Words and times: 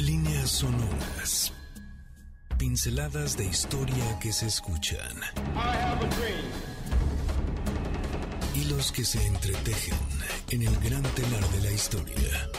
Líneas 0.00 0.50
sonoras. 0.50 1.52
Pinceladas 2.56 3.36
de 3.36 3.44
historia 3.44 4.18
que 4.18 4.32
se 4.32 4.46
escuchan. 4.46 5.20
Hilos 8.54 8.92
que 8.92 9.04
se 9.04 9.26
entretejen 9.26 9.98
en 10.48 10.62
el 10.62 10.74
gran 10.80 11.02
telar 11.02 11.46
de 11.50 11.60
la 11.60 11.70
historia. 11.72 12.50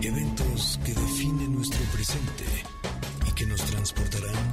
Eventos 0.00 0.80
que 0.82 0.94
definen 0.94 1.54
nuestro 1.54 1.84
presente 1.92 2.46
y 3.28 3.32
que 3.32 3.44
nos 3.44 3.60
transportarán 3.60 4.50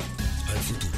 al 0.49 0.57
futuro. 0.57 0.97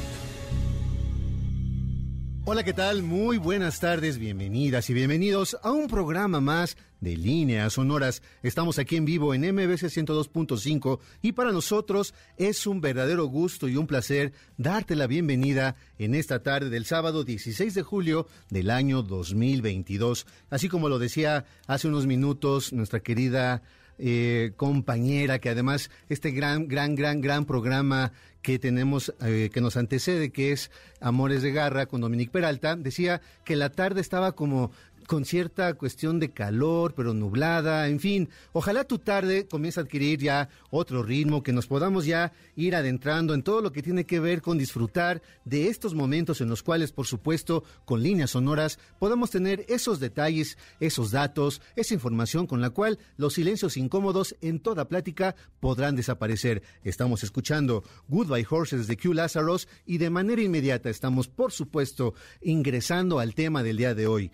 Hola, 2.43 2.63
¿qué 2.63 2.73
tal? 2.73 3.03
Muy 3.03 3.37
buenas 3.37 3.79
tardes, 3.79 4.17
bienvenidas 4.17 4.89
y 4.89 4.95
bienvenidos 4.95 5.55
a 5.61 5.71
un 5.71 5.87
programa 5.87 6.41
más 6.41 6.75
de 6.99 7.15
Líneas 7.15 7.73
Sonoras. 7.73 8.23
Estamos 8.41 8.79
aquí 8.79 8.95
en 8.95 9.05
vivo 9.05 9.35
en 9.35 9.41
MBC 9.41 9.83
102.5 9.83 10.99
y 11.21 11.33
para 11.33 11.51
nosotros 11.51 12.15
es 12.37 12.65
un 12.65 12.81
verdadero 12.81 13.25
gusto 13.25 13.67
y 13.67 13.77
un 13.77 13.85
placer 13.85 14.33
darte 14.57 14.95
la 14.95 15.05
bienvenida 15.05 15.75
en 15.99 16.15
esta 16.15 16.41
tarde 16.41 16.71
del 16.71 16.85
sábado 16.85 17.23
16 17.23 17.75
de 17.75 17.83
julio 17.83 18.25
del 18.49 18.71
año 18.71 19.03
2022. 19.03 20.25
Así 20.49 20.67
como 20.67 20.89
lo 20.89 20.97
decía 20.97 21.45
hace 21.67 21.89
unos 21.89 22.07
minutos 22.07 22.73
nuestra 22.73 23.01
querida 23.01 23.61
eh, 24.03 24.53
compañera, 24.55 25.37
que 25.37 25.49
además 25.49 25.91
este 26.09 26.31
gran, 26.31 26.67
gran, 26.67 26.95
gran, 26.95 27.21
gran 27.21 27.45
programa 27.45 28.13
que 28.41 28.59
tenemos, 28.59 29.13
eh, 29.21 29.49
que 29.53 29.61
nos 29.61 29.77
antecede, 29.77 30.31
que 30.31 30.51
es 30.51 30.71
Amores 30.99 31.41
de 31.41 31.51
Garra 31.51 31.85
con 31.85 32.01
Dominique 32.01 32.31
Peralta, 32.31 32.75
decía 32.75 33.21
que 33.43 33.55
la 33.55 33.69
tarde 33.69 34.01
estaba 34.01 34.33
como 34.33 34.71
con 35.11 35.25
cierta 35.25 35.73
cuestión 35.73 36.21
de 36.21 36.31
calor, 36.31 36.93
pero 36.95 37.13
nublada, 37.13 37.89
en 37.89 37.99
fin. 37.99 38.29
Ojalá 38.53 38.85
tu 38.85 38.97
tarde 38.97 39.45
comience 39.45 39.77
a 39.77 39.83
adquirir 39.83 40.19
ya 40.21 40.47
otro 40.69 41.03
ritmo, 41.03 41.43
que 41.43 41.51
nos 41.51 41.67
podamos 41.67 42.05
ya 42.05 42.31
ir 42.55 42.77
adentrando 42.77 43.33
en 43.33 43.43
todo 43.43 43.59
lo 43.59 43.73
que 43.73 43.83
tiene 43.83 44.05
que 44.05 44.21
ver 44.21 44.41
con 44.41 44.57
disfrutar 44.57 45.21
de 45.43 45.67
estos 45.67 45.95
momentos 45.95 46.39
en 46.39 46.47
los 46.47 46.63
cuales, 46.63 46.93
por 46.93 47.07
supuesto, 47.07 47.65
con 47.83 48.01
líneas 48.01 48.29
sonoras, 48.29 48.79
podamos 48.99 49.31
tener 49.31 49.65
esos 49.67 49.99
detalles, 49.99 50.57
esos 50.79 51.11
datos, 51.11 51.61
esa 51.75 51.93
información 51.93 52.47
con 52.47 52.61
la 52.61 52.69
cual 52.69 52.97
los 53.17 53.33
silencios 53.33 53.75
incómodos 53.75 54.37
en 54.39 54.61
toda 54.61 54.87
plática 54.87 55.35
podrán 55.59 55.97
desaparecer. 55.97 56.63
Estamos 56.85 57.21
escuchando 57.23 57.83
Goodbye 58.07 58.47
Horses 58.49 58.87
de 58.87 58.95
Q 58.95 59.13
Lazarus 59.13 59.67
y 59.85 59.97
de 59.97 60.09
manera 60.09 60.41
inmediata 60.41 60.89
estamos, 60.89 61.27
por 61.27 61.51
supuesto, 61.51 62.13
ingresando 62.41 63.19
al 63.19 63.35
tema 63.35 63.61
del 63.61 63.75
día 63.75 63.93
de 63.93 64.07
hoy, 64.07 64.31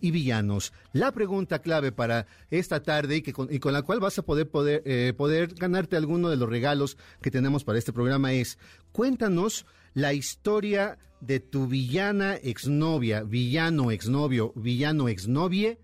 y 0.00 0.10
villanos. 0.10 0.72
La 0.92 1.12
pregunta 1.12 1.60
clave 1.60 1.92
para 1.92 2.26
esta 2.50 2.82
tarde 2.82 3.16
y, 3.16 3.22
que 3.22 3.32
con, 3.32 3.52
y 3.52 3.58
con 3.58 3.72
la 3.72 3.82
cual 3.82 4.00
vas 4.00 4.18
a 4.18 4.22
poder, 4.22 4.48
poder, 4.48 4.82
eh, 4.84 5.12
poder 5.16 5.54
ganarte 5.54 5.96
alguno 5.96 6.28
de 6.30 6.36
los 6.36 6.48
regalos 6.48 6.96
que 7.20 7.30
tenemos 7.30 7.64
para 7.64 7.78
este 7.78 7.92
programa 7.92 8.32
es, 8.32 8.58
cuéntanos 8.92 9.66
la 9.94 10.12
historia 10.12 10.98
de 11.20 11.40
tu 11.40 11.66
villana 11.66 12.36
exnovia, 12.36 13.22
villano 13.22 13.90
exnovio, 13.90 14.52
villano 14.56 15.08
exnovie, 15.08 15.78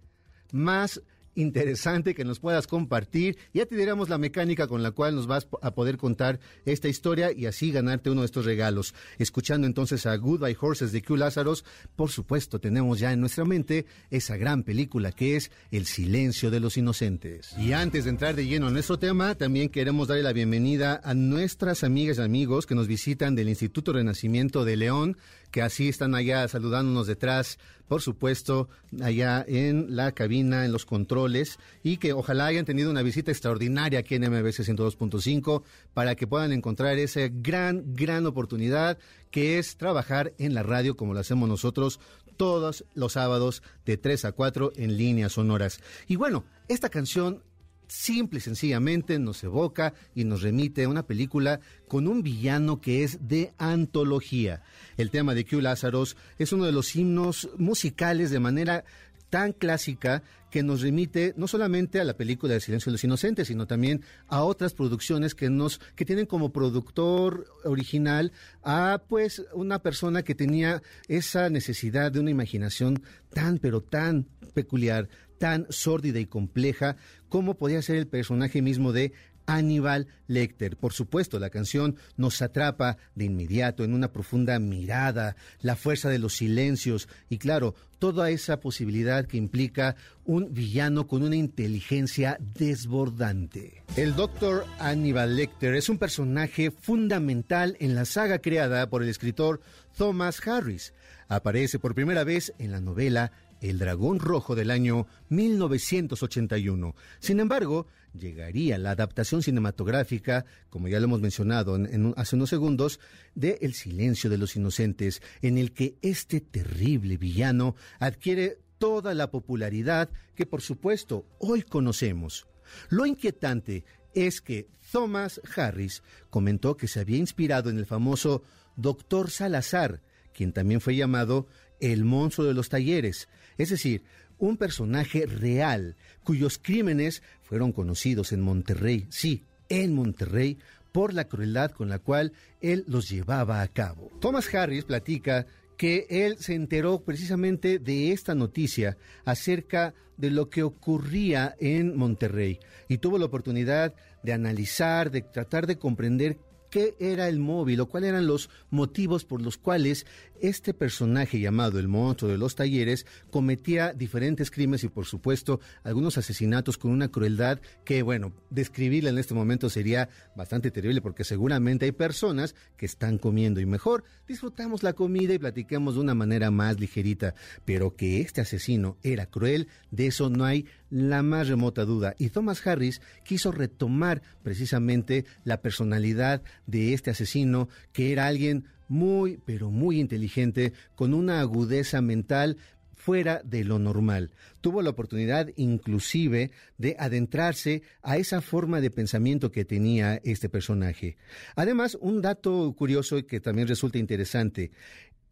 más 0.52 1.02
interesante 1.36 2.14
que 2.14 2.24
nos 2.24 2.40
puedas 2.40 2.66
compartir. 2.66 3.38
Ya 3.54 3.66
te 3.66 3.76
diremos 3.76 4.08
la 4.08 4.18
mecánica 4.18 4.66
con 4.66 4.82
la 4.82 4.90
cual 4.90 5.14
nos 5.14 5.26
vas 5.26 5.46
a 5.62 5.72
poder 5.72 5.96
contar 5.96 6.40
esta 6.64 6.88
historia 6.88 7.30
y 7.32 7.46
así 7.46 7.70
ganarte 7.70 8.10
uno 8.10 8.22
de 8.22 8.26
estos 8.26 8.44
regalos. 8.44 8.94
Escuchando 9.18 9.66
entonces 9.66 10.06
a 10.06 10.16
Goodbye 10.16 10.56
Horses 10.60 10.92
de 10.92 11.02
Q 11.02 11.16
Lázaros, 11.16 11.64
por 11.94 12.10
supuesto 12.10 12.58
tenemos 12.58 12.98
ya 12.98 13.12
en 13.12 13.20
nuestra 13.20 13.44
mente 13.44 13.86
esa 14.10 14.36
gran 14.36 14.62
película 14.62 15.12
que 15.12 15.36
es 15.36 15.50
El 15.70 15.86
silencio 15.86 16.50
de 16.50 16.60
los 16.60 16.76
inocentes. 16.76 17.54
Y 17.58 17.72
antes 17.72 18.04
de 18.04 18.10
entrar 18.10 18.34
de 18.34 18.46
lleno 18.46 18.68
en 18.68 18.72
nuestro 18.72 18.98
tema, 18.98 19.34
también 19.34 19.68
queremos 19.68 20.08
darle 20.08 20.22
la 20.22 20.32
bienvenida 20.32 21.00
a 21.04 21.14
nuestras 21.14 21.84
amigas 21.84 22.18
y 22.18 22.22
amigos 22.22 22.66
que 22.66 22.74
nos 22.74 22.88
visitan 22.88 23.34
del 23.34 23.48
Instituto 23.48 23.92
Renacimiento 23.92 24.64
de 24.64 24.76
León, 24.76 25.16
que 25.50 25.62
así 25.62 25.88
están 25.88 26.14
allá 26.14 26.46
saludándonos 26.48 27.06
detrás, 27.06 27.58
por 27.88 28.02
supuesto, 28.02 28.68
allá 29.00 29.44
en 29.46 29.94
la 29.94 30.12
cabina, 30.12 30.64
en 30.64 30.72
los 30.72 30.84
controles 30.84 31.58
y 31.82 31.98
que 31.98 32.12
ojalá 32.12 32.46
hayan 32.46 32.64
tenido 32.64 32.90
una 32.90 33.02
visita 33.02 33.30
extraordinaria 33.30 34.00
aquí 34.00 34.14
en 34.16 34.22
MBC 34.22 34.60
102.5 34.60 35.62
para 35.94 36.14
que 36.14 36.26
puedan 36.26 36.52
encontrar 36.52 36.98
esa 36.98 37.28
gran, 37.30 37.94
gran 37.94 38.26
oportunidad 38.26 38.98
que 39.30 39.58
es 39.58 39.76
trabajar 39.76 40.32
en 40.38 40.54
la 40.54 40.62
radio 40.62 40.96
como 40.96 41.14
lo 41.14 41.20
hacemos 41.20 41.48
nosotros 41.48 42.00
todos 42.36 42.84
los 42.94 43.14
sábados 43.14 43.62
de 43.84 43.96
3 43.96 44.26
a 44.26 44.32
4 44.32 44.72
en 44.76 44.96
líneas 44.96 45.32
sonoras. 45.32 45.80
Y 46.06 46.16
bueno, 46.16 46.44
esta 46.68 46.90
canción 46.90 47.42
simple 47.86 48.38
y 48.38 48.42
sencillamente 48.42 49.18
nos 49.18 49.42
evoca 49.44 49.94
y 50.14 50.24
nos 50.24 50.42
remite 50.42 50.84
a 50.84 50.88
una 50.88 51.06
película 51.06 51.60
con 51.88 52.08
un 52.08 52.22
villano 52.22 52.80
que 52.80 53.04
es 53.04 53.28
de 53.28 53.52
antología. 53.58 54.62
El 54.96 55.10
tema 55.10 55.34
de 55.34 55.44
Q 55.44 55.60
Lázaros 55.60 56.16
es 56.38 56.52
uno 56.52 56.64
de 56.64 56.72
los 56.72 56.94
himnos 56.96 57.48
musicales 57.58 58.30
de 58.30 58.40
manera 58.40 58.84
tan 59.30 59.52
clásica 59.52 60.22
que 60.50 60.62
nos 60.62 60.80
remite 60.80 61.34
no 61.36 61.48
solamente 61.48 62.00
a 62.00 62.04
la 62.04 62.16
película 62.16 62.54
El 62.54 62.60
silencio 62.60 62.90
de 62.90 62.94
los 62.94 63.04
inocentes, 63.04 63.48
sino 63.48 63.66
también 63.66 64.02
a 64.28 64.42
otras 64.42 64.72
producciones 64.72 65.34
que 65.34 65.50
nos 65.50 65.80
que 65.96 66.04
tienen 66.04 66.26
como 66.26 66.52
productor 66.52 67.46
original 67.64 68.32
a 68.62 69.02
pues 69.08 69.42
una 69.52 69.80
persona 69.80 70.22
que 70.22 70.34
tenía 70.34 70.82
esa 71.08 71.50
necesidad 71.50 72.12
de 72.12 72.20
una 72.20 72.30
imaginación 72.30 73.02
tan 73.34 73.58
pero 73.58 73.82
tan 73.82 74.26
peculiar, 74.54 75.08
tan 75.38 75.66
sórdida 75.70 76.20
y 76.20 76.26
compleja 76.26 76.96
como 77.28 77.54
podía 77.54 77.82
ser 77.82 77.96
el 77.96 78.06
personaje 78.06 78.62
mismo 78.62 78.92
de 78.92 79.12
Aníbal 79.46 80.08
Lecter. 80.26 80.76
Por 80.76 80.92
supuesto, 80.92 81.38
la 81.38 81.50
canción 81.50 81.96
nos 82.16 82.42
atrapa 82.42 82.98
de 83.14 83.24
inmediato 83.24 83.84
en 83.84 83.94
una 83.94 84.12
profunda 84.12 84.58
mirada, 84.58 85.36
la 85.60 85.76
fuerza 85.76 86.08
de 86.08 86.18
los 86.18 86.34
silencios 86.34 87.08
y 87.30 87.38
claro, 87.38 87.74
toda 87.98 88.30
esa 88.30 88.60
posibilidad 88.60 89.24
que 89.26 89.38
implica 89.38 89.96
un 90.24 90.52
villano 90.52 91.06
con 91.06 91.22
una 91.22 91.36
inteligencia 91.36 92.36
desbordante. 92.40 93.82
El 93.96 94.14
doctor 94.14 94.66
Aníbal 94.78 95.36
Lecter 95.36 95.74
es 95.74 95.88
un 95.88 95.98
personaje 95.98 96.70
fundamental 96.70 97.76
en 97.80 97.94
la 97.94 98.04
saga 98.04 98.40
creada 98.40 98.90
por 98.90 99.02
el 99.02 99.08
escritor 99.08 99.60
Thomas 99.96 100.46
Harris. 100.46 100.92
Aparece 101.28 101.78
por 101.78 101.94
primera 101.94 102.24
vez 102.24 102.52
en 102.58 102.70
la 102.70 102.80
novela 102.80 103.32
el 103.60 103.78
Dragón 103.78 104.20
Rojo 104.20 104.54
del 104.54 104.70
año 104.70 105.06
1981. 105.28 106.94
Sin 107.18 107.40
embargo, 107.40 107.86
llegaría 108.14 108.78
la 108.78 108.92
adaptación 108.92 109.42
cinematográfica, 109.42 110.44
como 110.70 110.88
ya 110.88 110.98
lo 110.98 111.04
hemos 111.04 111.20
mencionado 111.20 111.76
en, 111.76 112.14
hace 112.16 112.36
unos 112.36 112.50
segundos, 112.50 113.00
de 113.34 113.58
El 113.60 113.74
Silencio 113.74 114.30
de 114.30 114.38
los 114.38 114.56
Inocentes, 114.56 115.22
en 115.42 115.58
el 115.58 115.72
que 115.72 115.96
este 116.02 116.40
terrible 116.40 117.16
villano 117.16 117.76
adquiere 117.98 118.58
toda 118.78 119.14
la 119.14 119.30
popularidad 119.30 120.10
que 120.34 120.46
por 120.46 120.62
supuesto 120.62 121.26
hoy 121.38 121.62
conocemos. 121.62 122.46
Lo 122.88 123.06
inquietante 123.06 123.84
es 124.14 124.40
que 124.40 124.68
Thomas 124.90 125.40
Harris 125.54 126.02
comentó 126.30 126.76
que 126.76 126.88
se 126.88 127.00
había 127.00 127.18
inspirado 127.18 127.70
en 127.70 127.78
el 127.78 127.86
famoso 127.86 128.42
Doctor 128.76 129.30
Salazar, 129.30 130.02
quien 130.32 130.52
también 130.52 130.80
fue 130.80 130.96
llamado 130.96 131.46
el 131.80 132.04
monstruo 132.04 132.46
de 132.46 132.54
los 132.54 132.68
talleres, 132.68 133.28
es 133.58 133.70
decir, 133.70 134.02
un 134.38 134.56
personaje 134.56 135.26
real 135.26 135.96
cuyos 136.24 136.58
crímenes 136.58 137.22
fueron 137.42 137.72
conocidos 137.72 138.32
en 138.32 138.42
Monterrey, 138.42 139.06
sí, 139.08 139.44
en 139.68 139.94
Monterrey, 139.94 140.58
por 140.92 141.12
la 141.12 141.28
crueldad 141.28 141.72
con 141.72 141.88
la 141.88 141.98
cual 141.98 142.32
él 142.60 142.84
los 142.86 143.08
llevaba 143.10 143.62
a 143.62 143.68
cabo. 143.68 144.10
Thomas 144.20 144.52
Harris 144.54 144.84
platica 144.84 145.46
que 145.76 146.06
él 146.08 146.38
se 146.38 146.54
enteró 146.54 147.00
precisamente 147.00 147.78
de 147.78 148.12
esta 148.12 148.34
noticia 148.34 148.96
acerca 149.24 149.94
de 150.16 150.30
lo 150.30 150.48
que 150.48 150.62
ocurría 150.62 151.54
en 151.60 151.96
Monterrey 151.96 152.60
y 152.88 152.98
tuvo 152.98 153.18
la 153.18 153.26
oportunidad 153.26 153.94
de 154.22 154.32
analizar, 154.32 155.10
de 155.10 155.20
tratar 155.20 155.66
de 155.66 155.76
comprender 155.76 156.38
qué 156.70 156.94
era 156.98 157.28
el 157.28 157.38
móvil 157.38 157.80
o 157.80 157.86
cuáles 157.86 158.10
eran 158.10 158.26
los 158.26 158.50
motivos 158.70 159.24
por 159.24 159.42
los 159.42 159.58
cuales 159.58 160.06
este 160.40 160.74
personaje 160.74 161.40
llamado 161.40 161.78
el 161.78 161.88
monstruo 161.88 162.30
de 162.30 162.38
los 162.38 162.54
talleres 162.54 163.06
cometía 163.30 163.92
diferentes 163.92 164.50
crímenes 164.50 164.84
y 164.84 164.88
por 164.88 165.06
supuesto 165.06 165.60
algunos 165.84 166.18
asesinatos 166.18 166.78
con 166.78 166.90
una 166.90 167.08
crueldad 167.08 167.60
que, 167.84 168.02
bueno, 168.02 168.32
describirla 168.50 169.10
en 169.10 169.18
este 169.18 169.34
momento 169.34 169.70
sería 169.70 170.08
bastante 170.36 170.70
terrible 170.70 171.00
porque 171.00 171.24
seguramente 171.24 171.86
hay 171.86 171.92
personas 171.92 172.54
que 172.76 172.86
están 172.86 173.18
comiendo 173.18 173.60
y 173.60 173.66
mejor 173.66 174.04
disfrutamos 174.26 174.82
la 174.82 174.92
comida 174.92 175.34
y 175.34 175.38
platiquemos 175.38 175.94
de 175.94 176.00
una 176.00 176.14
manera 176.14 176.50
más 176.50 176.80
ligerita, 176.80 177.34
pero 177.64 177.96
que 177.96 178.20
este 178.20 178.40
asesino 178.40 178.96
era 179.02 179.26
cruel, 179.26 179.68
de 179.90 180.06
eso 180.06 180.30
no 180.30 180.44
hay 180.44 180.66
la 180.90 181.22
más 181.22 181.48
remota 181.48 181.84
duda. 181.84 182.14
Y 182.18 182.30
Thomas 182.30 182.66
Harris 182.66 183.00
quiso 183.24 183.52
retomar 183.52 184.22
precisamente 184.42 185.24
la 185.44 185.60
personalidad 185.60 186.42
de 186.66 186.94
este 186.94 187.10
asesino, 187.10 187.68
que 187.92 188.12
era 188.12 188.26
alguien 188.26 188.64
muy, 188.88 189.38
pero 189.44 189.70
muy 189.70 190.00
inteligente, 190.00 190.72
con 190.94 191.14
una 191.14 191.40
agudeza 191.40 192.00
mental 192.00 192.56
fuera 192.96 193.40
de 193.44 193.62
lo 193.62 193.78
normal. 193.78 194.32
Tuvo 194.60 194.82
la 194.82 194.90
oportunidad 194.90 195.48
inclusive 195.56 196.50
de 196.76 196.96
adentrarse 196.98 197.82
a 198.02 198.16
esa 198.16 198.40
forma 198.40 198.80
de 198.80 198.90
pensamiento 198.90 199.52
que 199.52 199.64
tenía 199.64 200.20
este 200.24 200.48
personaje. 200.48 201.16
Además, 201.54 201.96
un 202.00 202.20
dato 202.20 202.74
curioso 202.76 203.24
que 203.26 203.38
también 203.38 203.68
resulta 203.68 203.98
interesante. 203.98 204.72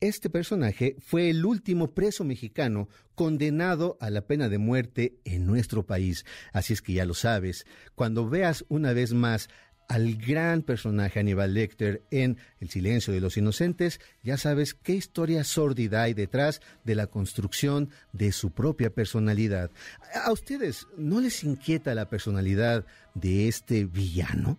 Este 0.01 0.29
personaje 0.29 0.97
fue 1.01 1.31
el 1.31 1.45
último 1.45 1.93
preso 1.93 2.25
mexicano 2.25 2.89
condenado 3.15 3.97
a 4.01 4.11
la 4.11 4.27
pena 4.27 4.49
de 4.49 4.59
muerte 4.59 5.17
en 5.25 5.47
nuestro 5.47 5.87
país. 5.87 6.25
Así 6.53 6.75
es 6.75 6.83
que 6.83 6.93
ya 6.93 7.06
lo 7.06 7.15
sabes, 7.15 7.65
cuando 7.95 8.29
veas 8.29 8.65
una 8.69 8.93
vez 8.93 9.15
más 9.15 9.49
al 9.88 10.16
gran 10.16 10.62
personaje 10.62 11.20
Aníbal 11.20 11.54
Lecter 11.54 12.02
en 12.10 12.38
El 12.60 12.70
silencio 12.70 13.12
de 13.12 13.20
los 13.20 13.36
inocentes, 13.36 14.00
ya 14.22 14.36
sabes 14.36 14.75
qué 14.75 14.92
historia 14.92 15.44
sórdida 15.44 16.02
hay 16.02 16.14
detrás 16.14 16.60
de 16.84 16.94
la 16.94 17.06
construcción 17.06 17.90
de 18.12 18.32
su 18.32 18.50
propia 18.50 18.90
personalidad. 18.90 19.70
¿A 20.25 20.32
ustedes 20.32 20.86
no 20.96 21.20
les 21.20 21.44
inquieta 21.44 21.94
la 21.94 22.08
personalidad 22.08 22.86
de 23.14 23.48
este 23.48 23.84
villano? 23.84 24.58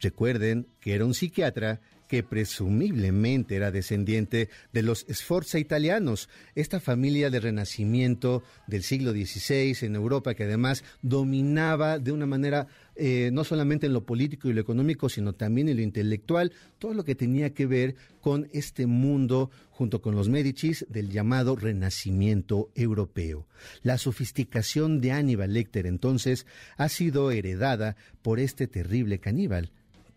Recuerden 0.00 0.66
que 0.80 0.94
era 0.94 1.04
un 1.04 1.14
psiquiatra 1.14 1.80
que 2.14 2.22
presumiblemente 2.22 3.56
era 3.56 3.72
descendiente 3.72 4.48
de 4.72 4.82
los 4.82 5.04
Sforza 5.12 5.58
italianos, 5.58 6.28
esta 6.54 6.78
familia 6.78 7.28
de 7.28 7.40
renacimiento 7.40 8.44
del 8.68 8.84
siglo 8.84 9.10
XVI 9.10 9.84
en 9.84 9.96
Europa 9.96 10.34
que 10.34 10.44
además 10.44 10.84
dominaba 11.02 11.98
de 11.98 12.12
una 12.12 12.26
manera 12.26 12.68
eh, 12.94 13.30
no 13.32 13.42
solamente 13.42 13.86
en 13.86 13.94
lo 13.94 14.06
político 14.06 14.48
y 14.48 14.52
lo 14.52 14.60
económico, 14.60 15.08
sino 15.08 15.32
también 15.32 15.68
en 15.68 15.78
lo 15.78 15.82
intelectual, 15.82 16.52
todo 16.78 16.94
lo 16.94 17.04
que 17.04 17.16
tenía 17.16 17.52
que 17.52 17.66
ver 17.66 17.96
con 18.20 18.48
este 18.52 18.86
mundo 18.86 19.50
junto 19.70 20.00
con 20.00 20.14
los 20.14 20.28
Medicis 20.28 20.86
del 20.88 21.10
llamado 21.10 21.56
Renacimiento 21.56 22.70
europeo. 22.76 23.48
La 23.82 23.98
sofisticación 23.98 25.00
de 25.00 25.10
Aníbal 25.10 25.52
Lecter 25.52 25.88
entonces 25.88 26.46
ha 26.76 26.88
sido 26.88 27.32
heredada 27.32 27.96
por 28.22 28.38
este 28.38 28.68
terrible 28.68 29.18
caníbal 29.18 29.72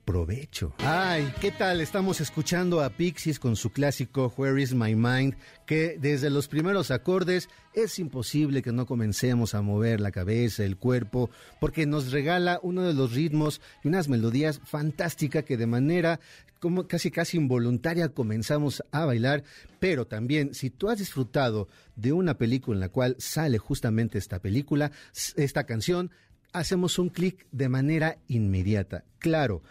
provecho. 0.08 0.74
Ay, 0.78 1.34
¿qué 1.42 1.52
tal? 1.52 1.82
Estamos 1.82 2.22
escuchando 2.22 2.82
a 2.82 2.90
Pixies 2.92 3.40
con 3.40 3.58
su 3.58 3.72
clásico 3.72 4.34
Where 4.38 4.60
is 4.62 4.74
My 4.74 4.96
Mind, 4.96 5.36
que 5.66 5.98
desde 6.00 6.30
los 6.30 6.48
primeros 6.48 6.92
acordes 6.92 7.50
es 7.74 8.00
imposible 8.00 8.62
que 8.62 8.72
no 8.72 8.86
comencemos 8.86 9.54
a 9.54 9.62
mover 9.62 10.00
la 10.00 10.12
cabeza, 10.12 10.64
el 10.64 10.78
cuerpo, 10.78 11.30
porque 11.60 11.86
nos 11.86 12.14
regala 12.14 12.62
uno 12.64 12.84
de 12.84 12.94
los 12.94 13.12
ritmos 13.14 13.60
y 13.84 13.90
unas 13.90 14.08
melodías 14.08 14.62
fantásticas 14.64 15.44
que 15.44 15.58
de 15.58 15.68
manera 15.68 16.22
como 16.62 16.88
casi 16.88 17.12
casi 17.12 17.36
involuntaria 17.36 18.08
comenzamos 18.08 18.82
a 18.92 19.04
bailar, 19.06 19.44
pero 19.80 20.08
también 20.08 20.54
si 20.54 20.70
tú 20.70 20.90
has 20.90 21.00
disfrutado 21.00 21.68
de 21.98 22.14
una 22.14 22.38
película 22.38 22.78
en 22.78 22.80
la 22.80 22.90
cual 22.90 23.18
sale 23.20 23.58
justamente 23.58 24.18
esta 24.18 24.40
película, 24.40 24.90
esta 25.36 25.66
canción, 25.66 26.12
hacemos 26.54 26.98
un 26.98 27.10
clic 27.10 27.46
de 27.52 27.70
manera 27.70 28.18
inmediata. 28.28 29.04
Claro, 29.20 29.62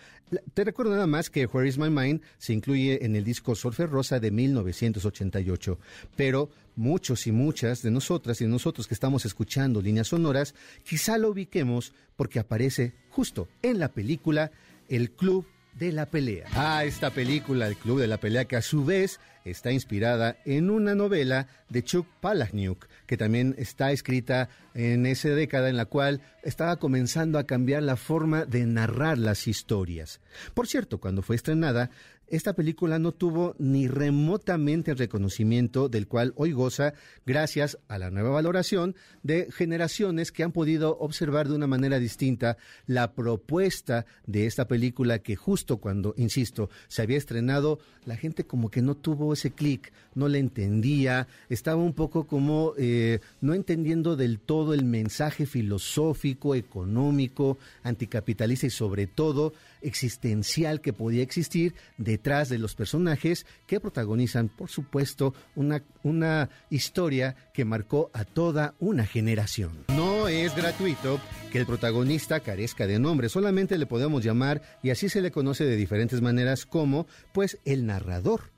te 0.54 0.64
recuerdo 0.64 0.92
nada 0.92 1.06
más 1.06 1.30
que 1.30 1.46
Where 1.46 1.68
is 1.68 1.78
My 1.78 1.90
Mind 1.90 2.20
se 2.38 2.52
incluye 2.52 3.04
en 3.04 3.16
el 3.16 3.24
disco 3.24 3.54
Surfer 3.54 3.88
Rosa 3.88 4.18
de 4.18 4.30
1988, 4.30 5.78
pero 6.16 6.50
muchos 6.74 7.26
y 7.26 7.32
muchas 7.32 7.82
de 7.82 7.90
nosotras 7.90 8.40
y 8.40 8.44
de 8.44 8.50
nosotros 8.50 8.86
que 8.86 8.94
estamos 8.94 9.24
escuchando 9.24 9.80
líneas 9.80 10.08
sonoras, 10.08 10.54
quizá 10.84 11.18
lo 11.18 11.30
ubiquemos 11.30 11.92
porque 12.16 12.38
aparece 12.38 12.94
justo 13.10 13.48
en 13.62 13.78
la 13.78 13.92
película 13.92 14.50
El 14.88 15.12
Club 15.12 15.46
de 15.78 15.92
la 15.92 16.06
Pelea. 16.06 16.46
Ah, 16.54 16.84
esta 16.84 17.10
película, 17.10 17.66
El 17.66 17.76
Club 17.76 18.00
de 18.00 18.06
la 18.06 18.18
Pelea, 18.18 18.46
que 18.46 18.56
a 18.56 18.62
su 18.62 18.84
vez 18.84 19.20
está 19.44 19.70
inspirada 19.72 20.38
en 20.44 20.70
una 20.70 20.94
novela 20.94 21.48
de 21.68 21.84
Chuck 21.84 22.06
Palahniuk, 22.20 22.86
que 23.06 23.16
también 23.16 23.54
está 23.58 23.92
escrita 23.92 24.48
en 24.74 25.06
esa 25.06 25.28
década 25.28 25.68
en 25.68 25.76
la 25.76 25.84
cual 25.84 26.20
estaba 26.42 26.76
comenzando 26.76 27.38
a 27.38 27.44
cambiar 27.44 27.82
la 27.82 27.96
forma 27.96 28.44
de 28.44 28.66
narrar 28.66 29.18
las 29.18 29.46
historias. 29.46 30.20
Por 30.54 30.66
cierto, 30.66 30.98
cuando 30.98 31.22
fue 31.22 31.36
estrenada, 31.36 31.90
esta 32.28 32.54
película 32.54 32.98
no 32.98 33.12
tuvo 33.12 33.54
ni 33.58 33.88
remotamente 33.88 34.90
el 34.90 34.98
reconocimiento 34.98 35.88
del 35.88 36.08
cual 36.08 36.32
hoy 36.36 36.52
goza 36.52 36.94
gracias 37.24 37.78
a 37.88 37.98
la 37.98 38.10
nueva 38.10 38.30
valoración 38.30 38.96
de 39.22 39.48
generaciones 39.52 40.32
que 40.32 40.42
han 40.42 40.52
podido 40.52 40.98
observar 40.98 41.48
de 41.48 41.54
una 41.54 41.66
manera 41.66 41.98
distinta 41.98 42.56
la 42.86 43.12
propuesta 43.12 44.06
de 44.26 44.46
esta 44.46 44.66
película 44.66 45.20
que 45.20 45.36
justo 45.36 45.78
cuando, 45.78 46.14
insisto, 46.16 46.68
se 46.88 47.02
había 47.02 47.18
estrenado, 47.18 47.78
la 48.04 48.16
gente 48.16 48.44
como 48.44 48.70
que 48.70 48.82
no 48.82 48.96
tuvo 48.96 49.32
ese 49.32 49.50
clic, 49.52 49.92
no 50.16 50.28
le 50.28 50.40
entendía, 50.40 51.28
estaba 51.48 51.80
un 51.80 51.92
poco 51.92 52.26
como 52.26 52.72
eh, 52.76 53.20
no 53.40 53.54
entendiendo 53.54 54.16
del 54.16 54.40
todo 54.40 54.74
el 54.74 54.84
mensaje 54.84 55.46
filosófico, 55.46 56.56
económico, 56.56 57.58
anticapitalista 57.84 58.66
y 58.66 58.70
sobre 58.70 59.06
todo 59.06 59.52
existencial 59.82 60.80
que 60.80 60.92
podía 60.92 61.22
existir 61.22 61.74
detrás 61.98 62.48
de 62.48 62.58
los 62.58 62.74
personajes 62.74 63.46
que 63.66 63.78
protagonizan, 63.78 64.48
por 64.48 64.70
supuesto, 64.70 65.34
una, 65.54 65.82
una 66.02 66.50
historia 66.70 67.36
que 67.54 67.64
marcó 67.64 68.10
a 68.12 68.24
toda 68.24 68.74
una 68.80 69.06
generación. 69.06 69.84
No 69.88 70.28
es 70.28 70.56
gratuito 70.56 71.20
que 71.52 71.58
el 71.58 71.66
protagonista 71.66 72.40
carezca 72.40 72.86
de 72.86 72.98
nombre, 72.98 73.28
solamente 73.28 73.78
le 73.78 73.86
podemos 73.86 74.24
llamar, 74.24 74.62
y 74.82 74.90
así 74.90 75.08
se 75.08 75.20
le 75.20 75.30
conoce 75.30 75.64
de 75.64 75.76
diferentes 75.76 76.20
maneras, 76.20 76.66
como, 76.66 77.06
pues, 77.32 77.58
el 77.64 77.86
narrador. 77.86 78.55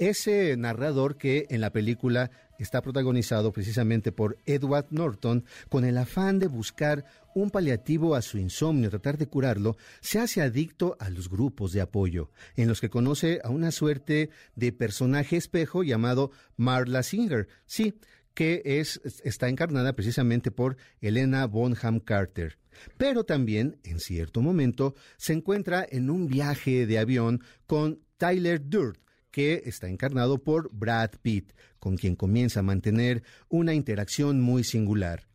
Ese 0.00 0.56
narrador 0.56 1.18
que 1.18 1.46
en 1.50 1.60
la 1.60 1.74
película 1.74 2.30
está 2.58 2.80
protagonizado 2.80 3.52
precisamente 3.52 4.12
por 4.12 4.38
Edward 4.46 4.86
Norton, 4.88 5.44
con 5.68 5.84
el 5.84 5.98
afán 5.98 6.38
de 6.38 6.46
buscar 6.46 7.04
un 7.34 7.50
paliativo 7.50 8.14
a 8.14 8.22
su 8.22 8.38
insomnio, 8.38 8.88
tratar 8.88 9.18
de 9.18 9.26
curarlo, 9.26 9.76
se 10.00 10.18
hace 10.18 10.40
adicto 10.40 10.96
a 11.00 11.10
los 11.10 11.28
grupos 11.28 11.72
de 11.72 11.82
apoyo, 11.82 12.30
en 12.56 12.66
los 12.66 12.80
que 12.80 12.88
conoce 12.88 13.42
a 13.44 13.50
una 13.50 13.72
suerte 13.72 14.30
de 14.56 14.72
personaje 14.72 15.36
espejo 15.36 15.82
llamado 15.82 16.30
Marla 16.56 17.02
Singer, 17.02 17.48
sí, 17.66 17.92
que 18.32 18.62
es, 18.64 19.02
está 19.22 19.50
encarnada 19.50 19.92
precisamente 19.92 20.50
por 20.50 20.78
Elena 21.02 21.46
Bonham 21.46 22.00
Carter. 22.00 22.56
Pero 22.96 23.24
también, 23.24 23.76
en 23.84 24.00
cierto 24.00 24.40
momento, 24.40 24.94
se 25.18 25.34
encuentra 25.34 25.86
en 25.86 26.08
un 26.08 26.26
viaje 26.26 26.86
de 26.86 26.98
avión 26.98 27.42
con 27.66 28.00
Tyler 28.16 28.62
Durd, 28.64 28.96
que 29.30 29.62
está 29.66 29.88
encarnado 29.88 30.38
por 30.38 30.70
Brad 30.72 31.10
Pitt, 31.22 31.52
con 31.78 31.96
quien 31.96 32.16
comienza 32.16 32.60
a 32.60 32.64
mantener 32.64 33.22
una 33.48 33.74
interacción 33.74 34.40
muy 34.40 34.64
singular. 34.64 35.26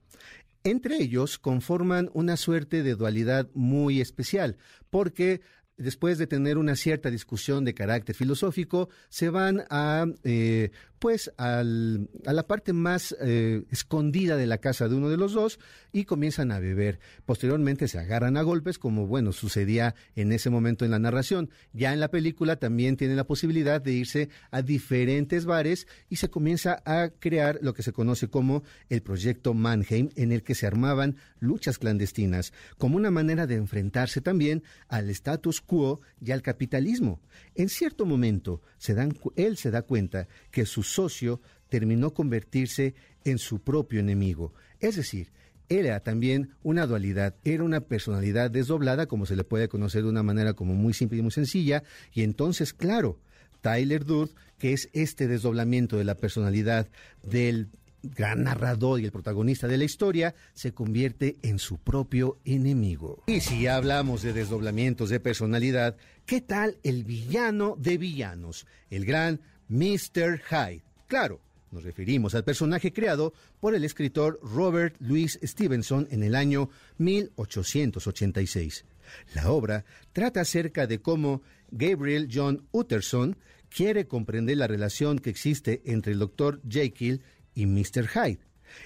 Entre 0.64 0.98
ellos 0.98 1.38
conforman 1.38 2.10
una 2.14 2.38
suerte 2.38 2.82
de 2.82 2.96
dualidad 2.96 3.50
muy 3.54 4.02
especial, 4.02 4.58
porque 4.90 5.42
después 5.78 6.18
de 6.18 6.28
tener 6.28 6.58
una 6.58 6.76
cierta 6.76 7.12
discusión 7.12 7.66
de 7.66 7.74
carácter 7.74 8.16
filosófico, 8.16 8.90
se 9.10 9.30
van 9.30 9.64
a 9.70 10.06
eh, 10.24 10.72
pues 11.06 11.32
a 11.38 11.62
la 11.64 12.48
parte 12.48 12.74
más 12.74 13.16
eh, 13.22 13.62
escondida 13.70 14.38
de 14.38 14.48
la 14.48 14.58
casa 14.58 14.90
de 14.90 14.96
uno 14.96 15.08
de 15.08 15.18
los 15.18 15.34
dos 15.34 15.60
y 15.94 16.06
comienzan 16.06 16.52
a 16.52 16.58
beber. 16.58 17.00
Posteriormente 17.28 17.88
se 17.88 18.00
agarran 18.00 18.38
a 18.38 18.42
golpes, 18.42 18.80
como 18.80 19.06
bueno, 19.06 19.32
sucedía 19.32 19.94
en 20.16 20.32
ese 20.32 20.50
momento 20.50 20.84
en 20.84 20.90
la 20.90 20.98
narración. 20.98 21.52
Ya 21.74 21.94
en 21.94 22.00
la 22.00 22.10
película 22.10 22.56
también 22.56 22.98
tienen 22.98 23.18
la 23.18 23.28
posibilidad 23.28 23.80
de 23.80 23.94
irse 23.94 24.30
a 24.50 24.64
diferentes 24.64 25.46
bares 25.46 25.86
y 26.10 26.16
se 26.16 26.32
comienza 26.32 26.82
a 26.86 27.12
crear 27.20 27.60
lo 27.62 27.76
que 27.76 27.84
se 27.84 27.94
conoce 27.94 28.28
como 28.28 28.64
el 28.90 29.04
proyecto 29.04 29.54
Mannheim, 29.54 30.10
en 30.16 30.32
el 30.32 30.42
que 30.42 30.56
se 30.56 30.66
armaban 30.66 31.18
luchas 31.40 31.78
clandestinas, 31.78 32.52
como 32.80 32.98
una 32.98 33.12
manera 33.12 33.46
de 33.46 33.54
enfrentarse 33.54 34.22
también 34.22 34.64
al 34.88 35.12
status 35.12 35.62
quo 35.62 36.02
y 36.20 36.32
al 36.32 36.42
capitalismo. 36.42 37.22
En 37.54 37.70
cierto 37.70 38.08
momento, 38.08 38.64
se 38.80 38.96
dan, 38.96 39.16
él 39.36 39.58
se 39.58 39.70
da 39.70 39.84
cuenta 39.84 40.28
que 40.50 40.66
sus 40.66 40.95
socio 40.96 41.42
terminó 41.70 42.14
convertirse 42.14 42.96
en 43.24 43.38
su 43.38 43.60
propio 43.60 44.00
enemigo. 44.00 44.54
Es 44.80 44.96
decir, 44.96 45.32
era 45.68 46.00
también 46.00 46.52
una 46.64 46.86
dualidad, 46.86 47.36
era 47.44 47.64
una 47.64 47.82
personalidad 47.82 48.52
desdoblada, 48.52 49.08
como 49.08 49.26
se 49.26 49.36
le 49.36 49.44
puede 49.44 49.68
conocer 49.68 50.04
de 50.04 50.10
una 50.10 50.24
manera 50.24 50.54
como 50.54 50.74
muy 50.76 50.94
simple 50.94 51.18
y 51.18 51.22
muy 51.22 51.32
sencilla, 51.32 51.84
y 52.14 52.24
entonces, 52.24 52.74
claro, 52.74 53.20
Tyler 53.62 54.06
Durd, 54.06 54.30
que 54.60 54.74
es 54.74 54.90
este 54.94 55.28
desdoblamiento 55.28 55.98
de 55.98 56.04
la 56.04 56.16
personalidad 56.16 56.88
del 57.24 57.70
gran 58.04 58.44
narrador 58.44 59.00
y 59.00 59.06
el 59.06 59.12
protagonista 59.12 59.68
de 59.68 59.80
la 59.80 59.84
historia, 59.84 60.36
se 60.54 60.72
convierte 60.74 61.38
en 61.42 61.58
su 61.58 61.80
propio 61.80 62.38
enemigo. 62.46 63.24
Y 63.26 63.42
si 63.42 63.66
hablamos 63.66 64.22
de 64.22 64.34
desdoblamientos 64.34 65.10
de 65.10 65.20
personalidad, 65.20 65.98
¿qué 66.28 66.42
tal 66.42 66.78
el 66.84 67.04
villano 67.04 67.76
de 67.80 67.98
villanos? 67.98 68.68
El 68.92 69.06
gran 69.06 69.42
Mr. 69.70 70.42
Hyde. 70.50 70.84
Claro, 71.08 71.42
nos 71.72 71.84
referimos 71.84 72.36
al 72.36 72.44
personaje 72.44 72.94
creado 72.94 73.34
por 73.60 73.76
el 73.76 73.84
escritor 73.84 74.40
Robert 74.42 74.96
Louis 75.00 75.40
Stevenson 75.44 76.08
en 76.12 76.24
el 76.24 76.36
año 76.36 76.70
1886. 76.98 78.86
La 79.34 79.52
obra 79.52 79.86
trata 80.14 80.42
acerca 80.42 80.88
de 80.88 81.02
cómo 81.02 81.42
Gabriel 81.72 82.30
John 82.32 82.68
Utterson 82.72 83.38
quiere 83.70 84.08
comprender 84.08 84.58
la 84.58 84.68
relación 84.68 85.20
que 85.20 85.30
existe 85.30 85.82
entre 85.86 86.14
el 86.14 86.20
Dr. 86.20 86.62
Jekyll 86.68 87.22
y 87.54 87.66
Mr. 87.66 88.08
Hyde. 88.08 88.40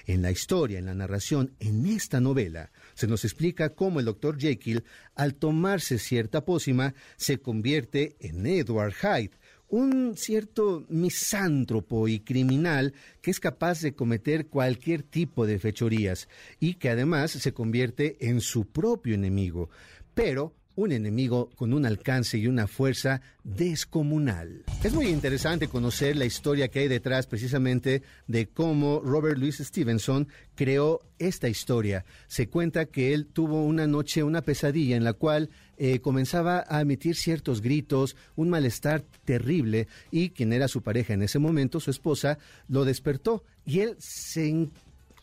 En 0.06 0.22
la 0.22 0.30
historia, 0.30 0.78
en 0.78 0.86
la 0.86 0.94
narración, 0.94 1.54
en 1.58 1.86
esta 1.86 2.20
novela, 2.20 2.70
se 2.94 3.06
nos 3.06 3.24
explica 3.24 3.74
cómo 3.74 3.98
el 3.98 4.06
Dr. 4.06 4.38
Jekyll, 4.38 4.84
al 5.14 5.34
tomarse 5.34 5.98
cierta 5.98 6.44
pócima, 6.44 6.94
se 7.16 7.38
convierte 7.38 8.16
en 8.20 8.46
Edward 8.46 8.94
Hyde, 8.94 9.32
un 9.70 10.16
cierto 10.16 10.84
misántropo 10.88 12.08
y 12.08 12.20
criminal 12.20 12.92
que 13.22 13.30
es 13.30 13.40
capaz 13.40 13.80
de 13.80 13.94
cometer 13.94 14.48
cualquier 14.48 15.02
tipo 15.02 15.46
de 15.46 15.58
fechorías 15.58 16.28
y 16.58 16.74
que 16.74 16.90
además 16.90 17.30
se 17.30 17.54
convierte 17.54 18.16
en 18.28 18.40
su 18.40 18.66
propio 18.66 19.14
enemigo. 19.14 19.70
Pero 20.12 20.54
un 20.76 20.92
enemigo 20.92 21.50
con 21.56 21.72
un 21.72 21.84
alcance 21.84 22.38
y 22.38 22.46
una 22.46 22.66
fuerza 22.66 23.20
descomunal. 23.44 24.64
Es 24.82 24.92
muy 24.92 25.08
interesante 25.08 25.68
conocer 25.68 26.16
la 26.16 26.24
historia 26.24 26.68
que 26.68 26.80
hay 26.80 26.88
detrás 26.88 27.26
precisamente 27.26 28.02
de 28.26 28.46
cómo 28.46 29.00
Robert 29.04 29.38
Louis 29.38 29.58
Stevenson 29.58 30.28
creó 30.54 31.00
esta 31.18 31.48
historia. 31.48 32.04
Se 32.28 32.48
cuenta 32.48 32.86
que 32.86 33.12
él 33.12 33.26
tuvo 33.26 33.64
una 33.64 33.86
noche, 33.86 34.22
una 34.22 34.42
pesadilla 34.42 34.96
en 34.96 35.04
la 35.04 35.12
cual 35.12 35.50
eh, 35.76 36.00
comenzaba 36.00 36.64
a 36.68 36.80
emitir 36.80 37.16
ciertos 37.16 37.60
gritos, 37.60 38.16
un 38.36 38.50
malestar 38.50 39.04
terrible 39.24 39.88
y 40.10 40.30
quien 40.30 40.52
era 40.52 40.68
su 40.68 40.82
pareja 40.82 41.14
en 41.14 41.22
ese 41.22 41.38
momento, 41.38 41.80
su 41.80 41.90
esposa, 41.90 42.38
lo 42.68 42.84
despertó 42.84 43.44
y 43.64 43.80
él 43.80 43.96
se 43.98 44.68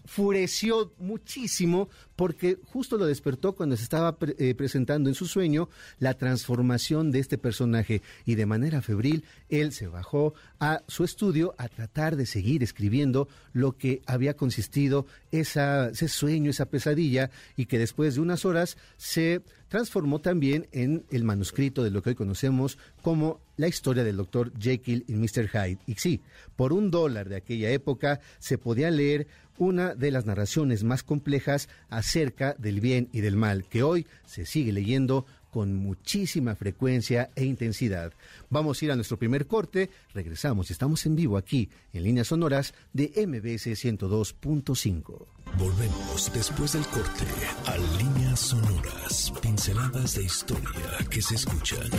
enfureció 0.07 0.93
muchísimo 0.99 1.89
porque 2.15 2.57
justo 2.63 2.97
lo 2.97 3.05
despertó 3.05 3.53
cuando 3.53 3.75
se 3.75 3.83
estaba 3.83 4.17
eh, 4.39 4.55
presentando 4.55 5.09
en 5.09 5.15
su 5.15 5.27
sueño 5.27 5.69
la 5.99 6.13
transformación 6.13 7.11
de 7.11 7.19
este 7.19 7.37
personaje 7.37 8.01
y 8.25 8.35
de 8.35 8.45
manera 8.45 8.81
febril 8.81 9.25
él 9.49 9.73
se 9.73 9.87
bajó 9.87 10.33
a 10.61 10.81
su 10.87 11.03
estudio 11.03 11.55
a 11.57 11.67
tratar 11.67 12.15
de 12.15 12.25
seguir 12.25 12.63
escribiendo 12.63 13.27
lo 13.51 13.77
que 13.77 14.01
había 14.05 14.35
consistido 14.35 15.05
ese 15.31 16.07
sueño, 16.07 16.51
esa 16.51 16.67
pesadilla 16.67 17.29
y 17.57 17.65
que 17.65 17.77
después 17.77 18.15
de 18.15 18.21
unas 18.21 18.45
horas 18.45 18.77
se 18.95 19.41
transformó 19.67 20.19
también 20.19 20.67
en 20.71 21.05
el 21.11 21.25
manuscrito 21.25 21.83
de 21.83 21.91
lo 21.91 22.01
que 22.01 22.11
hoy 22.11 22.15
conocemos 22.15 22.77
como 23.01 23.41
la 23.57 23.67
historia 23.67 24.03
del 24.03 24.17
doctor 24.17 24.53
Jekyll 24.57 25.03
y 25.07 25.15
Mr. 25.15 25.49
Hyde. 25.49 25.79
Y 25.87 25.95
sí, 25.95 26.21
por 26.55 26.73
un 26.73 26.89
dólar 26.91 27.27
de 27.27 27.37
aquella 27.37 27.69
época 27.71 28.21
se 28.39 28.57
podía 28.57 28.89
leer 28.91 29.27
una 29.57 29.95
de 29.95 30.11
las 30.11 30.25
narraciones 30.25 30.83
más 30.83 31.03
complejas 31.03 31.69
acerca 31.89 32.55
del 32.57 32.81
bien 32.81 33.09
y 33.11 33.21
del 33.21 33.35
mal, 33.35 33.65
que 33.65 33.83
hoy 33.83 34.07
se 34.25 34.45
sigue 34.45 34.71
leyendo 34.71 35.25
con 35.51 35.73
muchísima 35.73 36.55
frecuencia 36.55 37.31
e 37.35 37.45
intensidad. 37.45 38.13
Vamos 38.49 38.81
a 38.81 38.85
ir 38.85 38.91
a 38.91 38.95
nuestro 38.95 39.17
primer 39.17 39.47
corte, 39.47 39.89
regresamos, 40.13 40.69
estamos 40.69 41.05
en 41.05 41.15
vivo 41.15 41.37
aquí 41.37 41.69
en 41.93 42.03
líneas 42.03 42.27
sonoras 42.27 42.73
de 42.93 43.11
MBS 43.25 43.67
102.5. 43.67 45.25
Volvemos 45.57 46.31
después 46.33 46.73
del 46.73 46.85
corte 46.87 47.25
a 47.65 47.77
líneas 47.97 48.39
sonoras, 48.39 49.33
pinceladas 49.41 50.15
de 50.15 50.23
historia 50.23 51.07
que 51.09 51.21
se 51.21 51.35
escuchan. 51.35 51.89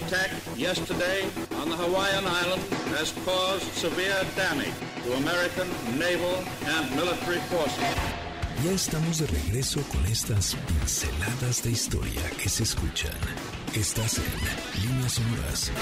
Attack 0.00 0.30
yesterday 0.56 1.28
on 1.60 1.68
the 1.68 1.76
Hawaiian 1.76 2.24
island 2.24 2.62
has 2.96 3.12
caused 3.24 3.64
severe 3.74 4.22
damage 4.34 4.72
to 5.04 5.12
American 5.14 5.68
naval 5.98 6.36
and 6.64 6.96
military 6.96 7.40
forces. 7.50 7.96
Ya 8.64 8.72
estamos 8.72 9.18
de 9.18 9.26
regreso 9.26 9.82
con 9.90 10.04
estas 10.06 10.56
pinceladas 10.66 11.62
de 11.62 11.70
historia 11.70 12.22
que 12.42 12.48
se 12.48 12.62
escuchan. 12.62 13.12
Estás 13.74 14.18
en 14.18 14.82
Líneas 14.82 15.12
Sonoras. 15.12 15.72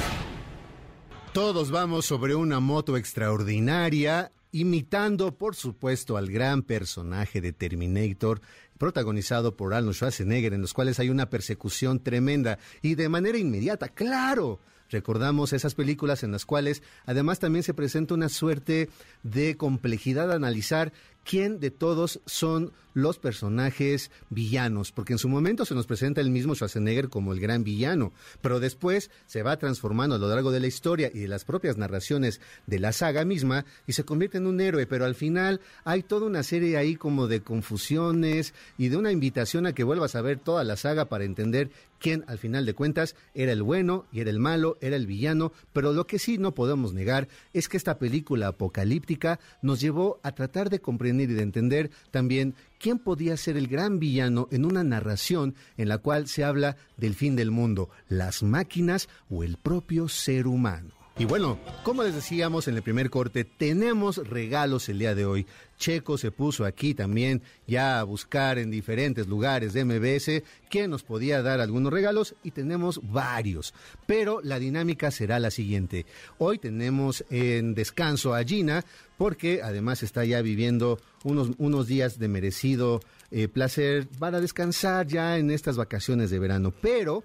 Todos 1.33 1.71
vamos 1.71 2.07
sobre 2.07 2.35
una 2.35 2.61
moto 2.61 2.97
extraordinaria, 2.97 4.33
imitando 4.51 5.37
por 5.37 5.55
supuesto 5.55 6.17
al 6.17 6.29
gran 6.31 6.63
personaje 6.63 7.41
de 7.41 7.53
Terminator, 7.53 8.41
protagonizado 8.79 9.57
por 9.57 9.75
Arnold 9.75 9.97
Schwarzenegger, 9.97 10.55
en 10.55 10.63
los 10.63 10.73
cuales 10.73 10.99
hay 10.99 11.11
una 11.11 11.29
persecución 11.29 12.03
tremenda 12.03 12.59
y 12.81 12.95
de 12.95 13.09
manera 13.09 13.39
inmediata, 13.39 13.89
claro. 13.89 14.61
Recordamos 14.91 15.53
esas 15.53 15.75
películas 15.75 16.23
en 16.23 16.33
las 16.33 16.47
cuales 16.47 16.83
además 17.07 17.39
también 17.39 17.63
se 17.63 17.75
presenta 17.75 18.15
una 18.15 18.29
suerte 18.29 18.89
de 19.23 19.57
complejidad 19.57 20.33
a 20.33 20.37
analizar 20.37 20.93
quién 21.29 21.61
de 21.61 21.71
todos 21.71 22.21
son 22.25 22.73
los 22.95 23.19
personajes 23.19 24.11
villanos, 24.31 24.93
porque 24.93 25.13
en 25.13 25.19
su 25.19 25.29
momento 25.29 25.65
se 25.65 25.75
nos 25.75 25.87
presenta 25.87 26.21
el 26.21 26.31
mismo 26.31 26.55
Schwarzenegger 26.55 27.11
como 27.11 27.33
el 27.33 27.39
gran 27.39 27.65
villano, 27.65 28.13
pero 28.41 28.61
después 28.61 29.11
se 29.27 29.43
va 29.43 29.59
transformando 29.59 30.17
a 30.17 30.19
lo 30.19 30.29
largo 30.29 30.51
de 30.51 30.61
la 30.61 30.67
historia 30.67 31.11
y 31.13 31.21
de 31.21 31.29
las 31.29 31.45
propias 31.45 31.77
narraciones 31.77 32.41
de 32.67 32.79
la 32.79 32.93
saga 32.93 33.25
misma 33.27 33.67
y 33.87 33.93
se 33.93 34.05
convierte 34.05 34.39
en 34.39 34.47
un 34.47 34.61
héroe, 34.61 34.87
pero 34.87 35.05
al 35.05 35.15
final 35.15 35.61
hay 35.85 36.03
toda 36.03 36.27
una 36.27 36.43
serie 36.43 36.79
ahí 36.79 36.97
como 36.97 37.29
de 37.29 37.43
confusiones 37.43 38.55
y 38.79 38.89
de 38.89 38.97
una 38.97 39.13
invitación 39.13 39.67
a 39.67 39.75
que 39.75 39.85
vuelvas 39.85 40.15
a 40.17 40.23
ver 40.23 40.39
toda 40.39 40.65
la 40.65 40.77
saga 40.77 41.05
para 41.05 41.25
entender 41.25 41.71
quién 41.99 42.25
al 42.27 42.39
final 42.39 42.67
de 42.67 42.75
cuentas 42.75 43.17
era 43.35 43.53
el 43.53 43.63
bueno 43.63 44.07
y 44.13 44.21
era 44.21 44.31
el 44.31 44.39
malo, 44.39 44.79
era 44.81 44.97
el 44.97 45.07
villano, 45.07 45.53
pero 45.73 45.93
lo 45.93 46.07
que 46.07 46.19
sí 46.19 46.39
no 46.39 46.55
podemos 46.55 46.93
negar 46.93 47.29
es 47.53 47.69
que 47.69 47.77
esta 47.77 47.99
película 47.99 48.49
apocalíptica 48.49 49.41
nos 49.63 49.81
llevó 49.81 50.21
a 50.23 50.33
tratar 50.33 50.71
de 50.71 50.81
comprender 50.81 51.31
y 51.31 51.35
de 51.35 51.43
entender 51.43 51.91
también 52.11 52.55
quién 52.79 52.99
podía 52.99 53.37
ser 53.37 53.57
el 53.57 53.69
gran 53.69 53.99
villano 53.99 54.49
en 54.51 54.65
una 54.65 54.85
narración 54.85 55.55
en 55.77 55.89
la 55.89 55.99
cual 55.99 56.29
se 56.29 56.45
habla 56.45 56.77
del 56.97 57.15
fin 57.15 57.37
del 57.37 57.51
mundo, 57.51 57.91
las 58.09 58.43
máquinas 58.43 59.09
o 59.29 59.43
el 59.45 59.57
propio 59.57 60.09
ser 60.09 60.47
humano. 60.47 60.98
Y 61.21 61.25
bueno, 61.25 61.59
como 61.83 62.05
les 62.05 62.15
decíamos 62.15 62.69
en 62.69 62.77
el 62.77 62.83
primer 62.83 63.11
corte, 63.11 63.43
tenemos 63.43 64.19
regalos 64.19 64.89
el 64.89 65.01
día 65.01 65.17
de 65.17 65.27
hoy. 65.27 65.47
Checo 65.77 66.17
se 66.17 66.31
puso 66.31 66.65
aquí 66.65 66.95
también 66.95 67.43
ya 67.67 67.99
a 67.99 68.05
buscar 68.05 68.57
en 68.57 68.71
diferentes 68.71 69.27
lugares 69.27 69.73
de 69.73 69.85
MBS 69.85 70.45
quién 70.71 70.93
nos 70.93 71.03
podía 71.03 71.43
dar 71.43 71.61
algunos 71.61 71.93
regalos 71.93 72.37
y 72.45 72.53
tenemos 72.53 73.01
varios. 73.03 73.75
Pero 74.07 74.41
la 74.45 74.61
dinámica 74.61 75.11
será 75.11 75.41
la 75.41 75.51
siguiente. 75.51 76.07
Hoy 76.39 76.59
tenemos 76.59 77.25
en 77.31 77.75
descanso 77.75 78.33
a 78.33 78.45
Gina 78.45 78.85
porque 79.17 79.61
además 79.61 80.05
está 80.05 80.25
ya 80.25 80.41
viviendo 80.41 81.01
unos, 81.25 81.51
unos 81.59 81.89
días 81.89 82.21
de 82.21 82.29
merecido 82.29 83.01
eh, 83.33 83.49
placer 83.49 84.07
para 84.21 84.41
descansar 84.41 85.09
ya 85.09 85.37
en 85.37 85.51
estas 85.51 85.77
vacaciones 85.77 86.31
de 86.31 86.39
verano. 86.39 86.73
Pero 86.81 87.25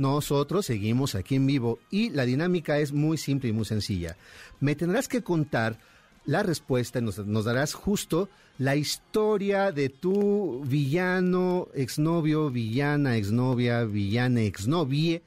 nosotros 0.00 0.64
seguimos 0.64 1.14
aquí 1.14 1.34
en 1.34 1.46
vivo 1.46 1.78
y 1.90 2.08
la 2.08 2.24
dinámica 2.24 2.78
es 2.78 2.90
muy 2.92 3.18
simple 3.18 3.50
y 3.50 3.52
muy 3.52 3.66
sencilla. 3.66 4.16
Me 4.58 4.74
tendrás 4.74 5.08
que 5.08 5.22
contar 5.22 5.78
la 6.24 6.42
respuesta, 6.42 7.02
nos, 7.02 7.18
nos 7.26 7.44
darás 7.44 7.74
justo 7.74 8.30
la 8.56 8.76
historia 8.76 9.72
de 9.72 9.90
tu 9.90 10.64
villano, 10.64 11.68
exnovio, 11.74 12.48
villana, 12.48 13.18
exnovia, 13.18 13.84
villana, 13.84 14.40
exnovie 14.40 15.22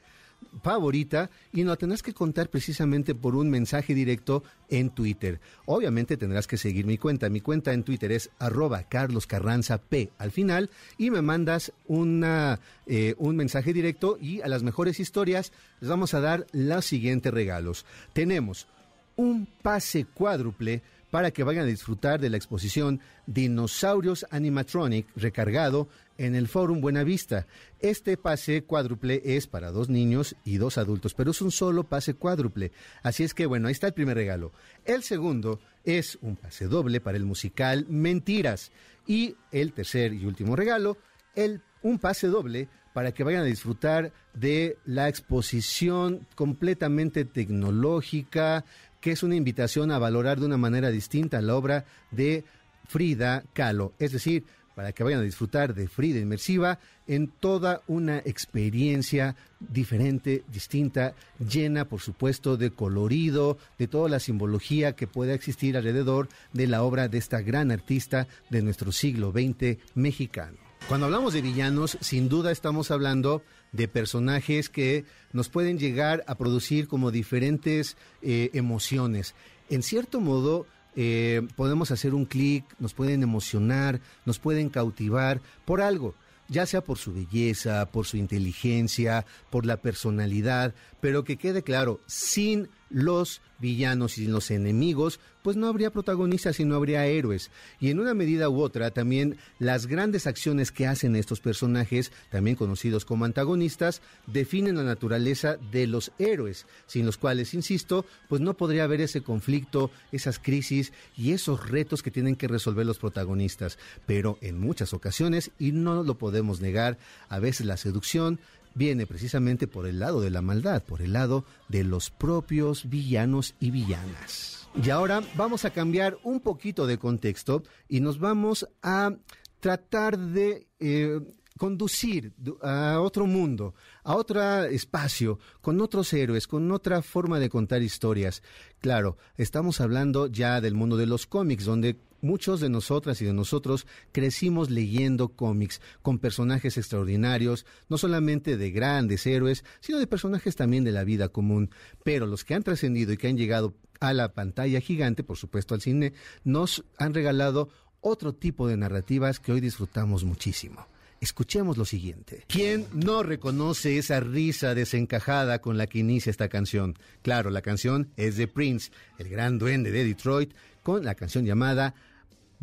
favorita 0.62 1.30
y 1.52 1.64
nos 1.64 1.78
tendrás 1.78 2.04
que 2.04 2.14
contar 2.14 2.50
precisamente 2.50 3.16
por 3.16 3.36
un 3.36 3.50
mensaje 3.50 3.94
directo 3.94 4.44
en 4.70 4.90
Twitter. 4.90 5.40
Obviamente 5.66 6.18
tendrás 6.18 6.48
que 6.48 6.58
seguir 6.58 6.86
mi 6.86 6.98
cuenta. 6.98 7.30
Mi 7.30 7.42
cuenta 7.42 7.74
en 7.74 7.84
Twitter 7.84 8.12
es 8.12 8.30
arroba 8.40 8.84
Carlos 8.84 9.28
Carranza 9.28 9.78
P 9.80 10.10
al 10.18 10.32
final 10.32 10.70
y 10.98 11.12
me 11.12 11.22
mandas 11.22 11.74
una, 11.88 12.60
eh, 12.86 13.16
un 13.18 13.36
mensaje 13.36 13.74
directo 13.74 14.18
y 14.20 14.42
a 14.42 14.48
las 14.48 14.64
mejores 14.64 15.00
historias 15.00 15.52
les 15.80 15.90
vamos 15.90 16.14
a 16.14 16.22
dar 16.22 16.48
los 16.52 16.86
siguientes 16.86 17.34
regalos. 17.34 17.86
Tenemos 18.14 18.68
un 19.16 19.48
pase 19.62 20.06
cuádruple 20.06 20.82
para 21.14 21.30
que 21.30 21.44
vayan 21.44 21.66
a 21.66 21.68
disfrutar 21.68 22.20
de 22.20 22.32
la 22.32 22.38
exposición 22.38 23.00
Dinosaurios 23.28 24.26
Animatronic 24.32 25.06
recargado 25.16 25.88
en 26.18 26.34
el 26.34 26.48
Fórum 26.48 26.82
Buenavista. 26.82 27.46
Este 27.80 28.18
pase 28.18 28.64
cuádruple 28.64 29.22
es 29.24 29.46
para 29.46 29.70
dos 29.70 29.90
niños 29.90 30.36
y 30.44 30.58
dos 30.58 30.80
adultos, 30.80 31.14
pero 31.14 31.30
es 31.30 31.40
un 31.44 31.52
solo 31.52 31.84
pase 31.84 32.16
cuádruple. 32.16 32.72
Así 33.04 33.24
es 33.24 33.36
que 33.36 33.46
bueno, 33.46 33.68
ahí 33.68 33.74
está 33.74 33.86
el 33.86 33.94
primer 33.94 34.18
regalo. 34.18 34.54
El 34.86 35.04
segundo 35.04 35.60
es 35.84 36.18
un 36.24 36.36
pase 36.36 36.66
doble 36.66 37.00
para 37.00 37.16
el 37.16 37.26
musical 37.26 37.86
Mentiras. 37.88 38.72
Y 39.06 39.36
el 39.52 39.72
tercer 39.72 40.14
y 40.14 40.26
último 40.26 40.56
regalo, 40.56 40.98
el, 41.36 41.62
un 41.84 42.00
pase 42.00 42.26
doble 42.26 42.70
para 42.94 43.12
que 43.12 43.24
vayan 43.24 43.42
a 43.42 43.46
disfrutar 43.46 44.12
de 44.34 44.78
la 44.86 45.10
exposición 45.10 46.26
completamente 46.34 47.24
tecnológica, 47.24 48.66
que 49.04 49.12
es 49.12 49.22
una 49.22 49.36
invitación 49.36 49.92
a 49.92 50.00
valorar 50.00 50.40
de 50.40 50.46
una 50.46 50.56
manera 50.56 50.90
distinta 50.90 51.42
la 51.42 51.58
obra 51.58 51.84
de 52.12 52.46
Frida 52.88 53.44
Kahlo. 53.52 53.92
Es 54.00 54.14
decir, 54.14 54.46
para 54.76 54.94
que 54.94 55.04
vayan 55.04 55.20
a 55.20 55.24
disfrutar 55.24 55.74
de 55.74 55.90
Frida 55.90 56.20
Inmersiva 56.20 56.80
en 57.06 57.28
toda 57.28 57.82
una 57.88 58.20
experiencia 58.20 59.36
diferente, 59.60 60.46
distinta, 60.48 61.16
llena, 61.38 61.84
por 61.84 62.00
supuesto, 62.00 62.56
de 62.56 62.72
colorido, 62.72 63.58
de 63.78 63.90
toda 63.90 64.08
la 64.08 64.22
simbología 64.22 64.94
que 64.94 65.06
pueda 65.06 65.34
existir 65.34 65.76
alrededor 65.76 66.30
de 66.54 66.68
la 66.68 66.82
obra 66.82 67.10
de 67.10 67.18
esta 67.18 67.42
gran 67.42 67.72
artista 67.72 68.30
de 68.50 68.62
nuestro 68.62 68.94
siglo 68.94 69.34
XX 69.34 69.80
mexicano. 69.96 70.56
Cuando 70.88 71.08
hablamos 71.08 71.34
de 71.34 71.42
villanos, 71.42 71.98
sin 72.00 72.30
duda 72.30 72.54
estamos 72.54 72.90
hablando 72.90 73.44
de 73.74 73.88
personajes 73.90 74.70
que 74.70 75.04
nos 75.34 75.50
pueden 75.50 75.78
llegar 75.78 76.24
a 76.28 76.36
producir 76.36 76.88
como 76.88 77.12
diferentes 77.12 77.98
eh, 78.22 78.50
emociones. 78.54 79.36
En 79.70 79.84
cierto 79.84 80.22
modo, 80.22 80.66
eh, 80.96 81.42
podemos 81.56 81.92
hacer 81.92 82.14
un 82.14 82.26
clic, 82.26 82.64
nos 82.80 82.94
pueden 82.94 83.24
emocionar, 83.24 84.00
nos 84.26 84.40
pueden 84.40 84.70
cautivar 84.70 85.42
por 85.66 85.82
algo, 85.82 86.16
ya 86.48 86.66
sea 86.66 86.84
por 86.84 87.00
su 87.00 87.14
belleza, 87.14 87.88
por 87.88 88.06
su 88.06 88.18
inteligencia, 88.18 89.26
por 89.50 89.66
la 89.66 89.78
personalidad, 89.78 90.76
pero 91.02 91.24
que 91.24 91.38
quede 91.38 91.64
claro, 91.64 92.00
sin 92.06 92.70
los 92.94 93.42
villanos 93.60 94.18
y 94.18 94.28
los 94.28 94.52
enemigos, 94.52 95.20
pues 95.42 95.58
no 95.58 95.68
habría 95.68 95.92
protagonistas 95.92 96.60
y 96.60 96.66
no 96.66 96.76
habría 96.76 97.06
héroes. 97.06 97.50
Y 97.80 97.90
en 97.90 98.00
una 98.00 98.14
medida 98.14 98.50
u 98.50 98.62
otra, 98.62 98.92
también 98.92 99.38
las 99.60 99.88
grandes 99.88 100.28
acciones 100.28 100.72
que 100.72 100.88
hacen 100.88 101.16
estos 101.16 101.40
personajes, 101.40 102.12
también 102.30 102.56
conocidos 102.56 103.04
como 103.04 103.26
antagonistas, 103.26 104.02
definen 104.28 104.78
la 104.78 104.84
naturaleza 104.84 105.58
de 105.72 105.88
los 105.88 106.12
héroes, 106.20 106.66
sin 106.88 107.06
los 107.06 107.18
cuales, 107.18 107.54
insisto, 107.54 108.06
pues 108.30 108.42
no 108.42 108.54
podría 108.56 108.84
haber 108.84 109.02
ese 109.02 109.22
conflicto, 109.22 109.92
esas 110.12 110.40
crisis 110.40 110.94
y 111.18 111.32
esos 111.32 111.70
retos 111.70 112.04
que 112.04 112.12
tienen 112.12 112.36
que 112.36 112.48
resolver 112.48 112.86
los 112.86 113.00
protagonistas. 113.00 113.78
Pero 114.06 114.38
en 114.42 114.60
muchas 114.60 114.94
ocasiones, 114.94 115.52
y 115.58 115.72
no 115.72 116.04
lo 116.04 116.18
podemos 116.18 116.62
negar, 116.62 116.98
a 117.30 117.40
veces 117.40 117.66
la 117.66 117.78
seducción 117.78 118.40
viene 118.76 119.06
precisamente 119.06 119.68
por 119.68 119.88
el 119.88 120.00
lado 120.00 120.22
de 120.22 120.30
la 120.30 120.42
maldad, 120.42 120.84
por 120.84 121.02
el 121.02 121.14
lado 121.14 121.46
de 121.70 121.84
los 121.84 122.10
propios 122.10 122.90
villanos 122.90 123.56
y 123.60 123.72
villanas. 123.72 124.68
Y 124.82 124.90
ahora 124.90 125.22
vamos 125.36 125.66
a 125.66 125.70
cambiar 125.70 126.18
un 126.24 126.40
poquito 126.40 126.88
de 126.88 126.98
contexto 126.98 127.64
y 127.88 128.00
nos 128.00 128.20
vamos 128.20 128.68
a 128.82 129.16
tratar 129.60 130.18
de 130.18 130.68
eh, 130.80 131.20
conducir 131.58 132.34
a 132.62 133.00
otro 133.00 133.28
mundo, 133.28 133.76
a 134.04 134.16
otro 134.16 134.64
espacio, 134.64 135.40
con 135.62 135.80
otros 135.80 136.12
héroes, 136.14 136.48
con 136.48 136.72
otra 136.72 137.02
forma 137.02 137.40
de 137.40 137.50
contar 137.50 137.82
historias. 137.82 138.42
Claro, 138.80 139.18
estamos 139.38 139.80
hablando 139.80 140.28
ya 140.28 140.60
del 140.60 140.74
mundo 140.74 140.98
de 140.98 141.06
los 141.06 141.28
cómics, 141.28 141.66
donde 141.66 141.98
muchos 142.24 142.60
de 142.60 142.70
nosotras 142.70 143.22
y 143.22 143.26
de 143.26 143.34
nosotros 143.34 143.86
crecimos 144.12 144.70
leyendo 144.72 145.30
cómics 145.30 145.82
con 146.02 146.18
personajes 146.18 146.78
extraordinarios, 146.78 147.66
no 147.90 147.98
solamente 147.98 148.58
de 148.58 148.72
grandes 148.72 149.28
héroes, 149.28 149.64
sino 149.82 150.00
de 150.00 150.08
personajes 150.08 150.56
también 150.56 150.84
de 150.84 150.92
la 150.92 151.04
vida 151.04 151.30
común. 151.30 151.70
Pero 152.04 152.26
los 152.26 152.44
que 152.44 152.56
han 152.56 152.64
trascendido 152.64 153.14
y 153.14 153.18
que 153.18 153.28
han 153.28 153.38
llegado 153.38 153.76
a 154.00 154.14
la 154.14 154.34
pantalla 154.34 154.82
gigante, 154.82 155.24
por 155.24 155.38
supuesto 155.38 155.76
al 155.76 155.82
cine, 155.82 156.14
nos 156.44 156.84
han 156.98 157.14
regalado 157.14 157.70
otro 158.02 158.34
tipo 158.34 158.68
de 158.68 158.78
narrativas 158.78 159.40
que 159.40 159.52
hoy 159.52 159.62
disfrutamos 159.62 160.24
muchísimo. 160.24 160.88
Escuchemos 161.22 161.78
lo 161.78 161.86
siguiente. 161.86 162.44
¿Quién 162.48 162.86
no 162.92 163.24
reconoce 163.24 163.98
esa 163.98 164.20
risa 164.20 164.76
desencajada 164.76 165.62
con 165.62 165.78
la 165.78 165.88
que 165.88 166.00
inicia 166.00 166.30
esta 166.30 166.50
canción? 166.50 166.98
Claro, 167.22 167.50
la 167.50 167.62
canción 167.62 168.12
es 168.18 168.36
de 168.36 168.50
Prince, 168.50 168.92
el 169.18 169.30
gran 169.30 169.58
duende 169.58 169.92
de 169.92 170.04
Detroit, 170.04 170.54
con 170.84 171.06
la 171.06 171.16
canción 171.16 171.46
llamada 171.46 171.96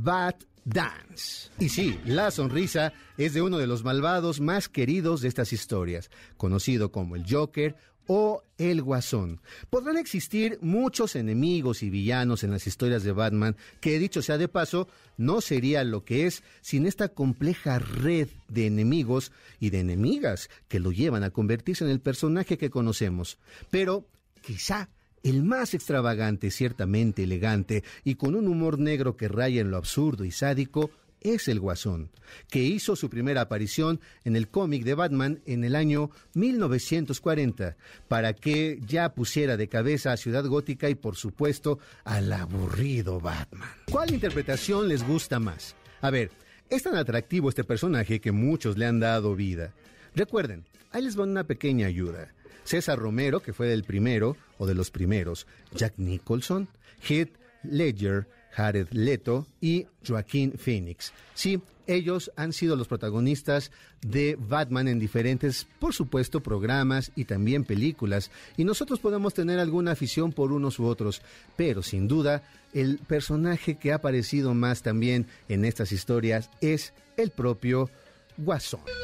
Bad 0.02 0.36
Dance. 0.64 1.50
Y 1.58 1.68
sí, 1.68 1.98
la 2.06 2.30
sonrisa 2.30 2.92
es 3.18 3.34
de 3.34 3.42
uno 3.42 3.58
de 3.58 3.66
los 3.66 3.84
malvados 3.84 4.40
más 4.40 4.68
queridos 4.68 5.20
de 5.20 5.28
estas 5.28 5.52
historias, 5.52 6.10
conocido 6.38 6.90
como 6.90 7.16
el 7.16 7.24
Joker 7.28 7.76
o 8.06 8.42
el 8.56 8.82
Guasón. 8.82 9.42
Podrán 9.68 9.98
existir 9.98 10.58
muchos 10.62 11.16
enemigos 11.16 11.82
y 11.82 11.90
villanos 11.90 12.44
en 12.44 12.50
las 12.50 12.66
historias 12.66 13.02
de 13.02 13.12
Batman, 13.12 13.56
que 13.80 13.98
dicho 13.98 14.22
sea 14.22 14.38
de 14.38 14.48
paso, 14.48 14.88
no 15.18 15.42
sería 15.42 15.84
lo 15.84 16.02
que 16.04 16.26
es 16.26 16.42
sin 16.62 16.86
esta 16.86 17.10
compleja 17.10 17.78
red 17.78 18.28
de 18.48 18.66
enemigos 18.66 19.32
y 19.58 19.68
de 19.68 19.80
enemigas 19.80 20.48
que 20.68 20.80
lo 20.80 20.92
llevan 20.92 21.24
a 21.24 21.30
convertirse 21.30 21.84
en 21.84 21.90
el 21.90 22.00
personaje 22.00 22.56
que 22.56 22.70
conocemos. 22.70 23.38
Pero 23.70 24.08
quizá 24.40 24.88
el 25.22 25.42
más 25.42 25.74
extravagante, 25.74 26.50
ciertamente 26.50 27.24
elegante 27.24 27.84
y 28.04 28.14
con 28.14 28.34
un 28.34 28.48
humor 28.48 28.78
negro 28.78 29.16
que 29.16 29.28
raya 29.28 29.60
en 29.60 29.70
lo 29.70 29.76
absurdo 29.76 30.24
y 30.24 30.30
sádico, 30.30 30.90
es 31.20 31.48
el 31.48 31.60
Guasón, 31.60 32.10
que 32.48 32.62
hizo 32.62 32.96
su 32.96 33.10
primera 33.10 33.42
aparición 33.42 34.00
en 34.24 34.36
el 34.36 34.48
cómic 34.48 34.84
de 34.84 34.94
Batman 34.94 35.40
en 35.46 35.64
el 35.64 35.76
año 35.76 36.10
1940, 36.34 37.76
para 38.08 38.32
que 38.32 38.80
ya 38.86 39.12
pusiera 39.12 39.56
de 39.56 39.68
cabeza 39.68 40.12
a 40.12 40.16
Ciudad 40.16 40.46
Gótica 40.46 40.88
y 40.88 40.94
por 40.94 41.16
supuesto 41.16 41.78
al 42.04 42.32
aburrido 42.32 43.20
Batman. 43.20 43.68
¿Cuál 43.90 44.14
interpretación 44.14 44.88
les 44.88 45.06
gusta 45.06 45.38
más? 45.38 45.76
A 46.00 46.10
ver, 46.10 46.30
es 46.70 46.82
tan 46.82 46.96
atractivo 46.96 47.48
este 47.48 47.64
personaje 47.64 48.20
que 48.20 48.32
muchos 48.32 48.78
le 48.78 48.86
han 48.86 49.00
dado 49.00 49.34
vida. 49.34 49.74
Recuerden, 50.14 50.64
ahí 50.92 51.02
les 51.02 51.18
va 51.18 51.24
una 51.24 51.44
pequeña 51.44 51.86
ayuda. 51.86 52.32
César 52.70 53.00
Romero, 53.00 53.40
que 53.40 53.52
fue 53.52 53.66
del 53.66 53.82
primero 53.82 54.36
o 54.56 54.64
de 54.64 54.74
los 54.74 54.92
primeros, 54.92 55.48
Jack 55.74 55.94
Nicholson, 55.96 56.68
Heath 57.02 57.32
Ledger, 57.64 58.28
Jared 58.52 58.86
Leto 58.92 59.48
y 59.60 59.86
Joaquín 60.06 60.52
Phoenix. 60.56 61.12
Sí, 61.34 61.60
ellos 61.88 62.30
han 62.36 62.52
sido 62.52 62.76
los 62.76 62.86
protagonistas 62.86 63.72
de 64.02 64.38
Batman 64.38 64.86
en 64.86 65.00
diferentes, 65.00 65.66
por 65.80 65.94
supuesto, 65.94 66.44
programas 66.44 67.10
y 67.16 67.24
también 67.24 67.64
películas. 67.64 68.30
Y 68.56 68.62
nosotros 68.62 69.00
podemos 69.00 69.34
tener 69.34 69.58
alguna 69.58 69.90
afición 69.90 70.32
por 70.32 70.52
unos 70.52 70.78
u 70.78 70.84
otros, 70.84 71.22
pero 71.56 71.82
sin 71.82 72.06
duda 72.06 72.44
el 72.72 72.98
personaje 72.98 73.78
que 73.78 73.90
ha 73.90 73.96
aparecido 73.96 74.54
más 74.54 74.82
también 74.82 75.26
en 75.48 75.64
estas 75.64 75.90
historias 75.90 76.50
es 76.60 76.92
el 77.16 77.30
propio 77.30 77.90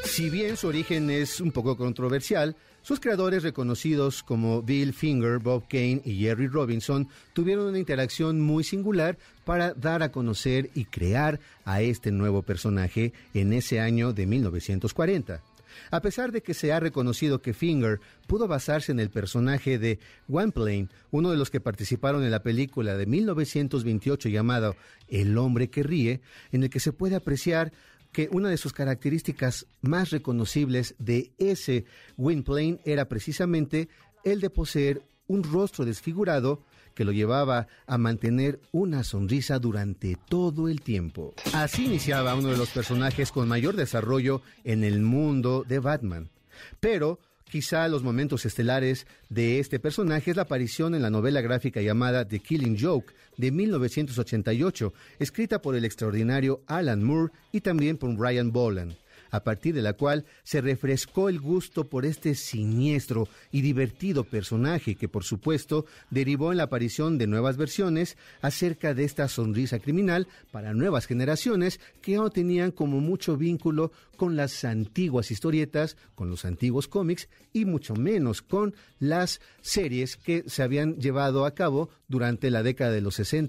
Si 0.03 0.29
bien 0.29 0.57
su 0.57 0.67
origen 0.67 1.09
es 1.09 1.39
un 1.41 1.51
poco 1.51 1.77
controversial, 1.77 2.55
sus 2.81 2.99
creadores 2.99 3.43
reconocidos 3.43 4.23
como 4.23 4.63
Bill 4.63 4.93
Finger, 4.93 5.39
Bob 5.39 5.67
Kane 5.67 6.01
y 6.05 6.21
Jerry 6.21 6.47
Robinson 6.47 7.07
tuvieron 7.33 7.67
una 7.67 7.79
interacción 7.79 8.41
muy 8.41 8.63
singular 8.63 9.17
para 9.45 9.73
dar 9.73 10.01
a 10.01 10.11
conocer 10.11 10.69
y 10.73 10.85
crear 10.85 11.39
a 11.65 11.81
este 11.81 12.11
nuevo 12.11 12.41
personaje 12.41 13.13
en 13.33 13.53
ese 13.53 13.79
año 13.79 14.13
de 14.13 14.25
1940. 14.25 15.43
A 15.91 16.01
pesar 16.01 16.31
de 16.31 16.41
que 16.41 16.53
se 16.53 16.73
ha 16.73 16.79
reconocido 16.79 17.41
que 17.41 17.53
Finger 17.53 17.99
pudo 18.25 18.47
basarse 18.47 18.91
en 18.91 18.99
el 18.99 19.09
personaje 19.09 19.77
de 19.77 19.99
Plane, 20.27 20.87
uno 21.11 21.31
de 21.31 21.37
los 21.37 21.49
que 21.49 21.59
participaron 21.59 22.23
en 22.23 22.31
la 22.31 22.43
película 22.43 22.97
de 22.97 23.05
1928 23.05 24.29
llamado 24.29 24.75
El 25.07 25.37
hombre 25.37 25.69
que 25.69 25.83
ríe, 25.83 26.21
en 26.51 26.63
el 26.63 26.69
que 26.69 26.79
se 26.79 26.93
puede 26.93 27.15
apreciar 27.15 27.71
que 28.17 28.29
una 28.31 28.49
de 28.49 28.57
sus 28.57 28.73
características 28.73 29.67
más 29.81 30.09
reconocibles 30.09 30.95
de 30.97 31.33
ese 31.37 31.85
Gwynplaine 32.17 32.79
era 32.83 33.07
precisamente 33.07 33.89
el 34.23 34.41
de 34.41 34.49
poseer 34.49 35.03
un 35.27 35.43
rostro 35.43 35.85
desfigurado 35.85 36.63
que 36.95 37.05
lo 37.05 37.11
llevaba 37.11 37.67
a 37.85 37.99
mantener 37.99 38.59
una 38.71 39.03
sonrisa 39.03 39.59
durante 39.59 40.17
todo 40.27 40.67
el 40.67 40.81
tiempo. 40.81 41.35
Así 41.53 41.85
iniciaba 41.85 42.33
uno 42.33 42.47
de 42.47 42.57
los 42.57 42.71
personajes 42.71 43.31
con 43.31 43.47
mayor 43.47 43.75
desarrollo 43.75 44.41
en 44.63 44.83
el 44.83 45.01
mundo 45.01 45.63
de 45.67 45.77
Batman. 45.77 46.31
Pero 46.79 47.19
Quizá 47.49 47.87
los 47.87 48.03
momentos 48.03 48.45
estelares 48.45 49.07
de 49.29 49.59
este 49.59 49.79
personaje 49.79 50.31
es 50.31 50.35
la 50.35 50.43
aparición 50.43 50.93
en 50.95 51.01
la 51.01 51.09
novela 51.09 51.39
gráfica 51.39 51.81
llamada 51.81 52.27
The 52.27 52.39
Killing 52.39 52.77
Joke 52.77 53.13
de 53.37 53.51
1988, 53.51 54.93
escrita 55.19 55.61
por 55.61 55.75
el 55.75 55.85
extraordinario 55.85 56.61
Alan 56.67 57.03
Moore 57.03 57.31
y 57.53 57.61
también 57.61 57.97
por 57.97 58.13
Brian 58.17 58.51
Boland. 58.51 58.97
A 59.31 59.43
partir 59.43 59.73
de 59.75 59.81
la 59.81 59.93
cual 59.93 60.25
se 60.43 60.61
refrescó 60.61 61.29
el 61.29 61.39
gusto 61.39 61.89
por 61.89 62.05
este 62.05 62.35
siniestro 62.35 63.27
y 63.51 63.61
divertido 63.61 64.23
personaje 64.23 64.95
que 64.95 65.09
por 65.09 65.23
supuesto 65.23 65.85
derivó 66.09 66.51
en 66.51 66.57
la 66.57 66.63
aparición 66.63 67.17
de 67.17 67.27
nuevas 67.27 67.57
versiones 67.57 68.17
acerca 68.41 68.93
de 68.93 69.03
esta 69.03 69.27
sonrisa 69.27 69.79
criminal 69.79 70.27
para 70.51 70.73
nuevas 70.73 71.05
generaciones 71.05 71.79
que 72.01 72.15
no 72.15 72.29
tenían 72.29 72.71
como 72.71 72.99
mucho 72.99 73.37
vínculo 73.37 73.91
con 74.15 74.35
las 74.35 74.63
antiguas 74.63 75.31
historietas, 75.31 75.95
con 76.15 76.29
los 76.29 76.45
antiguos 76.45 76.87
cómics 76.87 77.29
y 77.53 77.65
mucho 77.65 77.95
menos 77.95 78.41
con 78.41 78.75
las 78.99 79.39
series 79.61 80.17
que 80.17 80.43
se 80.47 80.63
habían 80.63 80.95
llevado 80.97 81.45
a 81.45 81.53
cabo 81.53 81.89
durante 82.07 82.49
la 82.49 82.63
década 82.63 82.91
de 82.91 83.01
los 83.01 83.15
60 83.15 83.47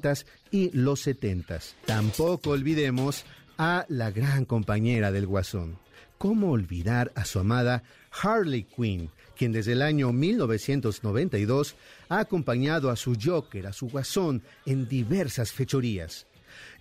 y 0.50 0.70
los 0.76 1.00
70. 1.00 1.60
Tampoco 1.86 2.50
olvidemos 2.50 3.24
a 3.58 3.84
la 3.88 4.10
gran 4.12 4.44
compañera 4.44 5.12
del 5.12 5.26
Guasón. 5.26 5.78
¿Cómo 6.16 6.52
olvidar 6.52 7.12
a 7.14 7.24
su 7.24 7.38
amada 7.38 7.82
Harley 8.10 8.64
Quinn, 8.64 9.10
quien 9.36 9.52
desde 9.52 9.72
el 9.72 9.82
año 9.82 10.12
1992 10.12 11.74
ha 12.08 12.20
acompañado 12.20 12.90
a 12.90 12.96
su 12.96 13.16
Joker, 13.22 13.66
a 13.66 13.72
su 13.72 13.88
Guasón, 13.88 14.42
en 14.64 14.88
diversas 14.88 15.52
fechorías? 15.52 16.26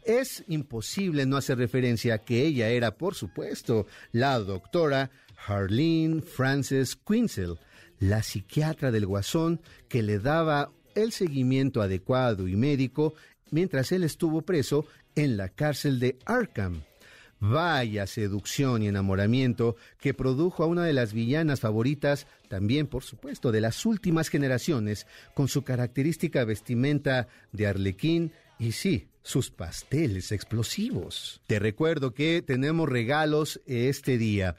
Es 0.05 0.43
imposible 0.47 1.25
no 1.25 1.37
hacer 1.37 1.57
referencia 1.57 2.15
a 2.15 2.17
que 2.19 2.45
ella 2.45 2.69
era, 2.69 2.95
por 2.95 3.13
supuesto, 3.13 3.85
la 4.11 4.39
doctora 4.39 5.11
Harleen 5.47 6.23
Frances 6.23 6.95
Quinzel, 6.95 7.59
la 7.99 8.23
psiquiatra 8.23 8.91
del 8.91 9.05
Guasón 9.05 9.59
que 9.89 10.03
le 10.03 10.19
daba 10.19 10.71
el 10.95 11.11
seguimiento 11.11 11.81
adecuado 11.81 12.47
y 12.47 12.55
médico 12.55 13.13
mientras 13.51 13.91
él 13.91 14.03
estuvo 14.03 14.41
preso 14.41 14.85
en 15.17 15.35
la 15.35 15.49
cárcel 15.49 15.99
de 15.99 16.17
Arkham. 16.25 16.83
Vaya 17.39 18.07
seducción 18.07 18.81
y 18.81 18.87
enamoramiento 18.87 19.75
que 19.99 20.13
produjo 20.13 20.63
a 20.63 20.67
una 20.67 20.85
de 20.85 20.93
las 20.93 21.13
villanas 21.13 21.59
favoritas, 21.59 22.25
también 22.47 22.87
por 22.87 23.03
supuesto 23.03 23.51
de 23.51 23.61
las 23.61 23.85
últimas 23.85 24.29
generaciones, 24.29 25.05
con 25.33 25.47
su 25.47 25.63
característica 25.63 26.45
vestimenta 26.45 27.27
de 27.51 27.67
arlequín 27.67 28.31
y 28.57 28.71
sí, 28.71 29.09
sus 29.21 29.51
pasteles 29.51 30.31
explosivos. 30.31 31.41
Te 31.47 31.59
recuerdo 31.59 32.13
que 32.13 32.41
tenemos 32.41 32.87
regalos 32.89 33.59
este 33.65 34.17
día. 34.17 34.55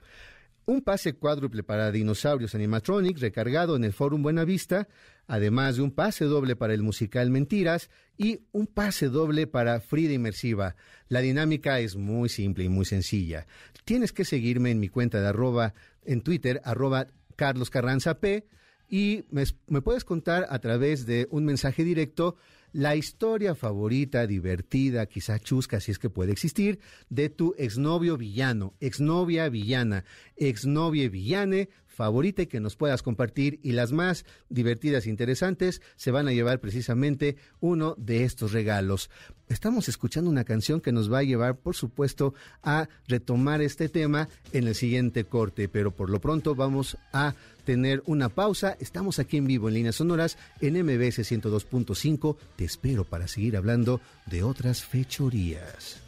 Un 0.67 0.83
pase 0.83 1.15
cuádruple 1.15 1.63
para 1.63 1.91
Dinosaurios 1.91 2.55
Animatronics 2.55 3.21
recargado 3.21 3.75
en 3.75 3.85
el 3.85 3.93
Fórum 3.93 4.23
Buenavista, 4.23 4.87
además 5.29 5.77
de 5.77 5.83
un 5.83 5.93
pase 5.93 6.25
doble 6.25 6.57
para 6.57 6.75
el 6.75 6.83
musical 6.83 7.31
Mentiras 7.31 7.91
y 8.17 8.41
un 8.51 8.67
pase 8.67 9.09
doble 9.09 9.47
para 9.47 9.81
Frida 9.81 10.15
Inmersiva. 10.15 10.75
La 11.09 11.21
dinámica 11.21 11.79
es 11.79 11.95
muy 11.95 12.29
simple 12.29 12.65
y 12.65 12.69
muy 12.69 12.87
sencilla. 12.87 13.47
Tienes 13.85 14.13
que 14.13 14.25
seguirme 14.25 14.73
en 14.73 14.81
mi 14.81 14.89
cuenta 14.89 15.21
de 15.21 15.29
arroba 15.29 15.75
en 16.05 16.23
Twitter, 16.23 16.61
arroba 16.65 17.07
Carlos 17.37 17.71
Carranza 17.71 18.19
P, 18.19 18.47
y 18.89 19.25
me, 19.31 19.45
puedes 19.83 20.05
contar 20.05 20.47
a 20.49 20.59
través 20.61 21.05
de 21.05 21.29
un 21.31 21.45
mensaje 21.45 21.85
directo 21.85 22.37
la 22.73 22.97
historia 22.97 23.55
favorita, 23.55 24.27
divertida, 24.27 25.07
quizá 25.07 25.39
chusca, 25.39 25.81
si 25.81 25.91
es 25.91 25.99
que 25.99 26.11
puede 26.11 26.33
existir, 26.33 26.81
de 27.11 27.29
tu 27.29 27.55
exnovio 27.59 28.17
villano, 28.17 28.75
exnovia 28.81 29.49
villana, 29.49 30.05
exnovie 30.37 31.09
villane, 31.09 31.69
favorita 31.99 32.43
y 32.43 32.47
que 32.47 32.61
nos 32.61 32.77
puedas 32.77 33.03
compartir 33.03 33.59
y 33.65 33.73
las 33.73 33.91
más 33.91 34.25
divertidas 34.49 35.05
e 35.05 35.11
interesantes 35.11 35.83
se 35.97 36.13
van 36.13 36.29
a 36.29 36.33
llevar 36.33 36.61
precisamente 36.61 37.37
uno 37.59 37.97
de 37.99 38.23
estos 38.23 38.53
regalos. 38.53 39.11
Estamos 39.49 39.89
escuchando 39.89 40.31
una 40.31 40.45
canción 40.45 40.81
que 40.81 40.93
nos 40.93 41.13
va 41.13 41.19
a 41.19 41.23
llevar, 41.25 41.57
por 41.57 41.75
supuesto, 41.75 42.35
a 42.63 42.89
retomar 43.09 43.63
este 43.63 43.89
tema 43.89 44.29
en 44.53 44.69
el 44.69 44.77
siguiente 44.77 45.25
corte, 45.25 45.69
pero 45.69 45.91
por 45.91 46.09
lo 46.09 46.21
pronto 46.21 46.55
vamos 46.55 46.97
a 47.13 47.35
tener 47.65 48.01
una 48.07 48.29
pausa. 48.29 48.77
Estamos 48.79 49.19
aquí 49.19 49.37
en 49.37 49.49
vivo 49.49 49.67
en 49.67 49.75
líneas 49.75 49.97
sonoras 49.97 50.39
en 50.61 50.75
MBS 50.81 51.19
102.5. 51.19 52.37
Te 52.55 52.65
espero 52.65 53.03
para 53.03 53.27
seguir 53.27 53.57
hablando 53.57 54.01
de 54.27 54.45
otras 54.45 54.85
fechorías. 54.85 56.01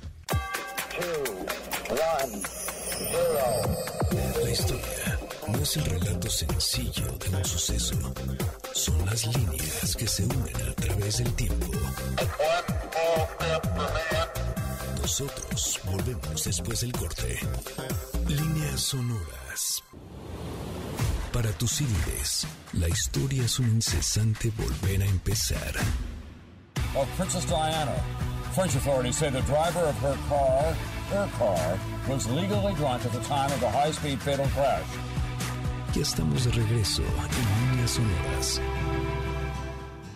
La 4.45 4.51
historia 4.51 5.10
no 5.53 5.59
es 5.63 5.77
el 5.77 5.85
relato 5.85 6.31
sencillo 6.31 7.07
de 7.19 7.37
un 7.37 7.45
suceso. 7.45 7.95
Son 8.73 9.07
las 9.07 9.27
líneas 9.27 9.97
que 9.97 10.07
se 10.07 10.25
unen 10.25 10.57
a 10.69 10.75
través 10.75 11.19
del 11.19 11.33
tiempo. 11.35 11.67
Nosotros 15.01 15.81
volvemos 15.85 16.45
después 16.45 16.81
del 16.81 16.93
corte. 16.93 17.39
Líneas 18.29 18.81
sonoras. 18.81 19.83
Para 21.33 21.51
tus 21.53 21.73
CDs, 21.73 22.47
la 22.73 22.89
historia 22.89 23.45
es 23.45 23.59
un 23.59 23.69
incesante 23.69 24.53
volver 24.57 25.03
a 25.03 25.07
empezar. 25.07 25.75
Of 26.95 27.09
Princess 27.17 27.47
Diana. 27.47 27.95
French 28.55 28.75
authorities 28.75 29.17
say 29.17 29.31
the 29.31 29.43
driver 29.43 29.81
of 29.81 29.95
her 29.99 30.17
car, 30.29 30.75
her 31.11 31.31
car, 31.39 31.79
was 32.09 32.27
legally 32.29 32.75
drunk 32.75 33.05
at 33.05 33.13
the 33.13 33.21
time 33.21 33.51
of 33.53 33.61
the 33.61 33.71
high-speed 33.71 34.21
fatal 34.21 34.47
crash. 34.49 35.10
Ya 35.95 36.03
estamos 36.03 36.45
de 36.45 36.53
regreso 36.53 37.03
en 37.03 37.71
líneas 37.71 37.91
sonoras. 37.91 38.61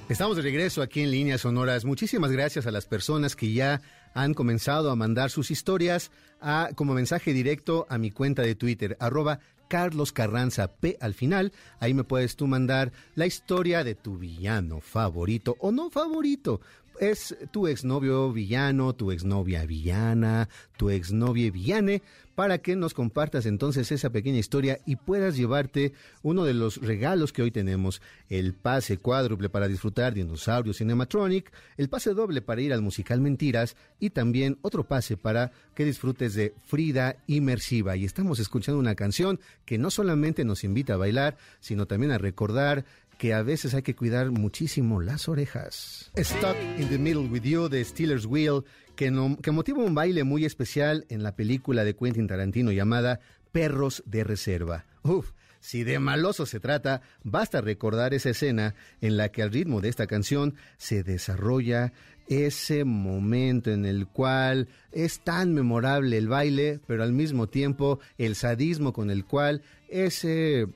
Estamos 0.08 0.36
de 0.36 0.42
regreso 0.42 0.82
aquí 0.82 1.00
en 1.00 1.10
Líneas 1.10 1.40
Sonoras. 1.40 1.84
Muchísimas 1.84 2.30
gracias 2.30 2.68
a 2.68 2.70
las 2.70 2.86
personas 2.86 3.34
que 3.34 3.52
ya 3.52 3.80
han 4.14 4.34
comenzado 4.34 4.92
a 4.92 4.96
mandar 4.96 5.30
sus 5.30 5.50
historias 5.50 6.12
a, 6.40 6.68
como 6.76 6.94
mensaje 6.94 7.32
directo 7.32 7.86
a 7.88 7.98
mi 7.98 8.12
cuenta 8.12 8.42
de 8.42 8.54
Twitter, 8.54 8.96
arroba 9.00 9.40
Carlos 9.68 10.12
Carranza 10.12 10.68
P 10.76 10.96
al 11.00 11.14
final. 11.14 11.52
Ahí 11.80 11.92
me 11.92 12.04
puedes 12.04 12.36
tú 12.36 12.46
mandar 12.46 12.92
la 13.16 13.26
historia 13.26 13.82
de 13.82 13.96
tu 13.96 14.16
villano 14.16 14.80
favorito 14.80 15.56
o 15.58 15.72
no 15.72 15.90
favorito. 15.90 16.60
Es 17.00 17.36
tu 17.50 17.66
exnovio 17.66 18.32
villano, 18.32 18.94
tu 18.94 19.10
exnovia 19.10 19.66
villana, 19.66 20.48
tu 20.76 20.90
exnovia 20.90 21.50
villane, 21.50 22.02
para 22.34 22.58
que 22.58 22.76
nos 22.76 22.94
compartas 22.94 23.46
entonces 23.46 23.92
esa 23.92 24.10
pequeña 24.10 24.38
historia 24.38 24.80
y 24.86 24.96
puedas 24.96 25.36
llevarte 25.36 25.92
uno 26.22 26.44
de 26.44 26.54
los 26.54 26.78
regalos 26.78 27.32
que 27.32 27.42
hoy 27.42 27.50
tenemos, 27.50 28.02
el 28.28 28.54
pase 28.54 28.98
cuádruple 28.98 29.48
para 29.48 29.68
disfrutar 29.68 30.14
Dinosaurio 30.14 30.74
Cinematronic, 30.74 31.52
el 31.76 31.88
pase 31.88 32.14
doble 32.14 32.42
para 32.42 32.60
ir 32.60 32.72
al 32.72 32.82
musical 32.82 33.20
Mentiras 33.20 33.76
y 34.00 34.10
también 34.10 34.58
otro 34.62 34.84
pase 34.84 35.16
para 35.16 35.52
que 35.74 35.84
disfrutes 35.84 36.34
de 36.34 36.54
Frida 36.66 37.16
Inmersiva. 37.26 37.96
Y 37.96 38.04
estamos 38.04 38.38
escuchando 38.38 38.78
una 38.78 38.94
canción 38.94 39.40
que 39.64 39.78
no 39.78 39.90
solamente 39.90 40.44
nos 40.44 40.64
invita 40.64 40.94
a 40.94 40.98
bailar, 40.98 41.36
sino 41.60 41.86
también 41.86 42.12
a 42.12 42.18
recordar 42.18 42.84
que 43.18 43.32
a 43.32 43.42
veces 43.42 43.74
hay 43.74 43.82
que 43.82 43.94
cuidar 43.94 44.30
muchísimo 44.30 45.00
las 45.00 45.28
orejas. 45.28 46.10
Stuck 46.18 46.56
in 46.78 46.88
the 46.88 46.98
Middle 46.98 47.28
with 47.28 47.42
You 47.42 47.68
de 47.68 47.84
Steelers 47.84 48.26
Wheel, 48.26 48.64
que, 48.94 49.10
motiva 49.10 49.82
un 49.82 49.94
baile 49.94 50.24
muy 50.24 50.44
especial 50.44 51.06
en 51.08 51.22
la 51.22 51.36
película 51.36 51.84
de 51.84 51.94
Quentin 51.94 52.26
Tarantino 52.26 52.72
llamada 52.72 53.20
Perros 53.52 54.02
de 54.06 54.24
Reserva. 54.24 54.84
Uf, 55.02 55.32
si 55.60 55.82
de 55.82 55.98
maloso 55.98 56.44
se 56.44 56.60
trata, 56.60 57.02
basta 57.22 57.60
recordar 57.60 58.12
esa 58.14 58.30
escena 58.30 58.74
en 59.00 59.16
la 59.16 59.30
que 59.30 59.42
al 59.42 59.50
ritmo 59.50 59.80
de 59.80 59.88
esta 59.88 60.06
canción 60.06 60.54
se 60.76 61.02
desarrolla 61.02 61.92
ese 62.28 62.84
momento 62.84 63.70
en 63.70 63.84
el 63.84 64.06
cual 64.06 64.68
es 64.92 65.20
tan 65.20 65.52
memorable 65.52 66.16
el 66.16 66.28
baile, 66.28 66.80
pero 66.86 67.02
al 67.02 67.12
mismo 67.12 67.48
tiempo 67.48 67.98
el 68.18 68.34
sadismo 68.34 68.92
con 68.92 69.10
el 69.10 69.24
cual 69.24 69.62
ese, 69.88 70.66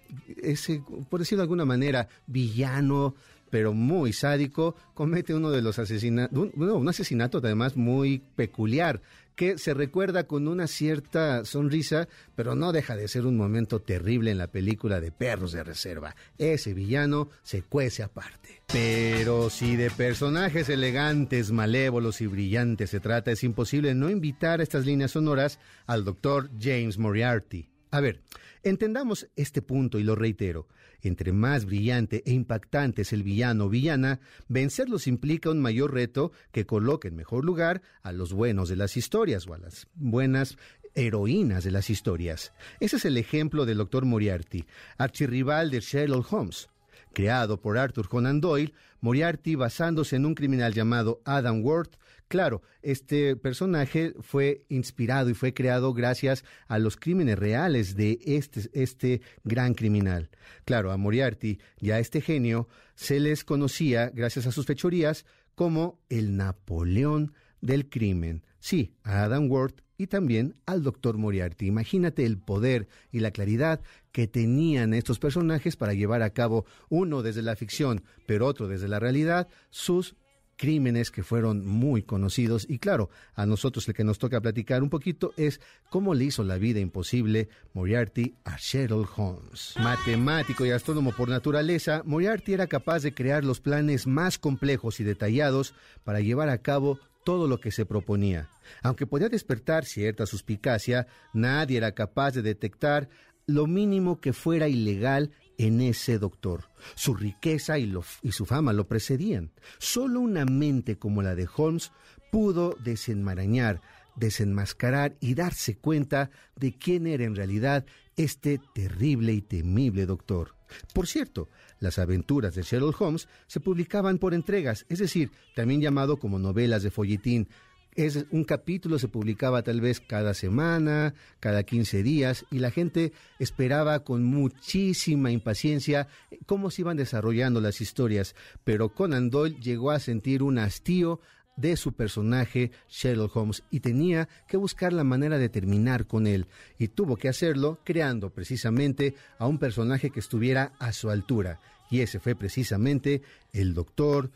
ese 0.42 0.82
por 1.08 1.20
decirlo 1.20 1.40
de 1.40 1.44
alguna 1.44 1.64
manera, 1.64 2.08
villano, 2.26 3.14
pero 3.50 3.72
muy 3.72 4.12
sádico, 4.12 4.74
comete 4.94 5.34
uno 5.34 5.50
de 5.50 5.62
los 5.62 5.78
asesinatos, 5.78 6.38
un, 6.38 6.70
un 6.70 6.88
asesinato 6.88 7.38
además 7.38 7.76
muy 7.76 8.22
peculiar, 8.36 9.00
que 9.38 9.56
se 9.56 9.72
recuerda 9.72 10.24
con 10.24 10.48
una 10.48 10.66
cierta 10.66 11.44
sonrisa, 11.44 12.08
pero 12.34 12.56
no 12.56 12.72
deja 12.72 12.96
de 12.96 13.06
ser 13.06 13.24
un 13.24 13.36
momento 13.36 13.80
terrible 13.80 14.32
en 14.32 14.38
la 14.38 14.48
película 14.48 15.00
de 15.00 15.12
Perros 15.12 15.52
de 15.52 15.62
Reserva. 15.62 16.16
Ese 16.38 16.74
villano 16.74 17.30
se 17.44 17.62
cuece 17.62 18.02
aparte. 18.02 18.62
Pero 18.66 19.48
si 19.48 19.76
de 19.76 19.92
personajes 19.92 20.68
elegantes, 20.68 21.52
malévolos 21.52 22.20
y 22.20 22.26
brillantes 22.26 22.90
se 22.90 22.98
trata, 22.98 23.30
es 23.30 23.44
imposible 23.44 23.94
no 23.94 24.10
invitar 24.10 24.58
a 24.58 24.64
estas 24.64 24.84
líneas 24.84 25.12
sonoras 25.12 25.60
al 25.86 26.04
doctor 26.04 26.50
James 26.60 26.98
Moriarty. 26.98 27.68
A 27.92 28.00
ver, 28.00 28.20
entendamos 28.64 29.28
este 29.36 29.62
punto 29.62 30.00
y 30.00 30.02
lo 30.02 30.16
reitero. 30.16 30.66
Entre 31.02 31.32
más 31.32 31.64
brillante 31.64 32.22
e 32.26 32.32
impactante 32.32 33.02
es 33.02 33.12
el 33.12 33.22
villano 33.22 33.66
o 33.66 33.68
villana, 33.68 34.20
vencerlos 34.48 35.06
implica 35.06 35.50
un 35.50 35.60
mayor 35.60 35.94
reto 35.94 36.32
que 36.52 36.66
coloque 36.66 37.08
en 37.08 37.16
mejor 37.16 37.44
lugar 37.44 37.82
a 38.02 38.12
los 38.12 38.32
buenos 38.32 38.68
de 38.68 38.76
las 38.76 38.96
historias 38.96 39.46
o 39.46 39.54
a 39.54 39.58
las 39.58 39.86
buenas 39.94 40.56
heroínas 40.94 41.62
de 41.64 41.70
las 41.70 41.90
historias. 41.90 42.52
Ese 42.80 42.96
es 42.96 43.04
el 43.04 43.16
ejemplo 43.16 43.66
del 43.66 43.78
doctor 43.78 44.04
Moriarty, 44.04 44.64
archirrival 44.96 45.70
de 45.70 45.80
Sherlock 45.80 46.32
Holmes 46.32 46.68
Creado 47.12 47.60
por 47.60 47.78
Arthur 47.78 48.08
Conan 48.08 48.40
Doyle, 48.40 48.74
Moriarty, 49.00 49.54
basándose 49.54 50.16
en 50.16 50.26
un 50.26 50.34
criminal 50.34 50.72
llamado 50.72 51.20
Adam 51.24 51.62
Worth, 51.62 51.96
Claro, 52.28 52.60
este 52.82 53.36
personaje 53.36 54.12
fue 54.20 54.66
inspirado 54.68 55.30
y 55.30 55.34
fue 55.34 55.54
creado 55.54 55.94
gracias 55.94 56.44
a 56.66 56.78
los 56.78 56.98
crímenes 56.98 57.38
reales 57.38 57.96
de 57.96 58.18
este, 58.26 58.68
este 58.74 59.22
gran 59.44 59.72
criminal. 59.72 60.28
Claro, 60.66 60.92
a 60.92 60.98
Moriarty 60.98 61.58
y 61.80 61.90
a 61.90 61.98
este 61.98 62.20
genio 62.20 62.68
se 62.94 63.18
les 63.18 63.44
conocía, 63.44 64.10
gracias 64.10 64.46
a 64.46 64.52
sus 64.52 64.66
fechorías, 64.66 65.24
como 65.54 66.00
el 66.10 66.36
Napoleón 66.36 67.32
del 67.62 67.88
crimen. 67.88 68.44
Sí, 68.60 68.92
a 69.04 69.22
Adam 69.24 69.50
Worth 69.50 69.80
y 69.96 70.08
también 70.08 70.54
al 70.66 70.82
doctor 70.82 71.16
Moriarty. 71.16 71.66
Imagínate 71.66 72.26
el 72.26 72.38
poder 72.38 72.88
y 73.10 73.20
la 73.20 73.30
claridad 73.30 73.80
que 74.12 74.26
tenían 74.26 74.92
estos 74.92 75.18
personajes 75.18 75.76
para 75.76 75.94
llevar 75.94 76.22
a 76.22 76.30
cabo, 76.30 76.66
uno 76.90 77.22
desde 77.22 77.40
la 77.40 77.56
ficción, 77.56 78.04
pero 78.26 78.46
otro 78.46 78.68
desde 78.68 78.86
la 78.86 79.00
realidad, 79.00 79.48
sus 79.70 80.14
crímenes 80.58 81.10
que 81.10 81.22
fueron 81.22 81.64
muy 81.64 82.02
conocidos 82.02 82.66
y 82.68 82.78
claro, 82.78 83.08
a 83.34 83.46
nosotros 83.46 83.88
el 83.88 83.94
que 83.94 84.04
nos 84.04 84.18
toca 84.18 84.42
platicar 84.42 84.82
un 84.82 84.90
poquito 84.90 85.32
es 85.38 85.60
cómo 85.88 86.12
le 86.12 86.24
hizo 86.24 86.44
la 86.44 86.58
vida 86.58 86.80
imposible 86.80 87.48
Moriarty 87.72 88.34
a 88.44 88.56
Sherlock 88.58 89.18
Holmes. 89.18 89.74
Matemático 89.78 90.66
y 90.66 90.70
astrónomo 90.72 91.12
por 91.12 91.30
naturaleza, 91.30 92.02
Moriarty 92.04 92.52
era 92.52 92.66
capaz 92.66 93.02
de 93.02 93.14
crear 93.14 93.44
los 93.44 93.60
planes 93.60 94.06
más 94.06 94.38
complejos 94.38 95.00
y 95.00 95.04
detallados 95.04 95.74
para 96.04 96.20
llevar 96.20 96.50
a 96.50 96.58
cabo 96.58 96.98
todo 97.24 97.46
lo 97.46 97.60
que 97.60 97.70
se 97.70 97.86
proponía. 97.86 98.50
Aunque 98.82 99.06
podía 99.06 99.28
despertar 99.28 99.84
cierta 99.84 100.26
suspicacia, 100.26 101.06
nadie 101.32 101.76
era 101.76 101.92
capaz 101.92 102.32
de 102.32 102.42
detectar 102.42 103.08
lo 103.46 103.66
mínimo 103.66 104.20
que 104.20 104.32
fuera 104.32 104.68
ilegal 104.68 105.30
en 105.58 105.80
ese 105.80 106.18
doctor. 106.18 106.70
Su 106.94 107.14
riqueza 107.14 107.78
y, 107.78 107.92
su 108.30 108.46
fama 108.46 108.72
lo 108.72 108.86
precedían. 108.86 109.50
Solo 109.78 110.20
una 110.20 110.44
mente 110.44 110.96
como 110.96 111.20
la 111.20 111.34
de 111.34 111.48
Holmes 111.54 111.92
pudo 112.30 112.76
desenmarañar, 112.82 113.82
desenmascarar 114.16 115.16
y 115.20 115.34
darse 115.34 115.76
cuenta 115.76 116.30
de 116.56 116.72
quién 116.72 117.06
era 117.06 117.24
en 117.24 117.36
realidad 117.36 117.84
este 118.16 118.60
terrible 118.74 119.32
y 119.32 119.42
temible 119.42 120.06
doctor. 120.06 120.54
Por 120.92 121.06
cierto, 121.06 121.48
las 121.80 121.98
aventuras 121.98 122.54
de 122.54 122.62
Sherlock 122.62 123.00
Holmes 123.00 123.28
se 123.46 123.60
publicaban 123.60 124.18
por 124.18 124.34
entregas, 124.34 124.84
es 124.88 124.98
decir, 124.98 125.30
también 125.54 125.80
llamado 125.80 126.18
como 126.18 126.38
novelas 126.38 126.82
de 126.82 126.90
folletín. 126.90 127.48
Es, 127.94 128.26
un 128.30 128.44
capítulo 128.44 128.98
se 128.98 129.08
publicaba 129.08 129.62
tal 129.62 129.80
vez 129.80 130.00
cada 130.00 130.34
semana, 130.34 131.14
cada 131.40 131.64
15 131.64 132.02
días, 132.02 132.46
y 132.50 132.60
la 132.60 132.70
gente 132.70 133.12
esperaba 133.38 134.04
con 134.04 134.24
muchísima 134.24 135.30
impaciencia 135.30 136.06
cómo 136.46 136.70
se 136.70 136.82
iban 136.82 136.96
desarrollando 136.96 137.60
las 137.60 137.80
historias. 137.80 138.36
Pero 138.64 138.90
Conan 138.90 139.30
Doyle 139.30 139.58
llegó 139.60 139.90
a 139.90 139.98
sentir 139.98 140.42
un 140.42 140.58
hastío 140.58 141.20
de 141.56 141.76
su 141.76 141.92
personaje 141.92 142.70
Sherlock 142.88 143.34
Holmes 143.36 143.64
y 143.70 143.80
tenía 143.80 144.28
que 144.46 144.56
buscar 144.56 144.92
la 144.92 145.02
manera 145.02 145.38
de 145.38 145.48
terminar 145.48 146.06
con 146.06 146.28
él 146.28 146.46
y 146.78 146.86
tuvo 146.86 147.16
que 147.16 147.28
hacerlo 147.28 147.80
creando 147.84 148.30
precisamente 148.30 149.16
a 149.38 149.48
un 149.48 149.58
personaje 149.58 150.10
que 150.10 150.20
estuviera 150.20 150.72
a 150.78 150.92
su 150.92 151.10
altura 151.10 151.58
y 151.90 152.00
ese 152.00 152.20
fue 152.20 152.34
precisamente 152.34 153.22
el 153.52 153.74
doctor 153.74 154.30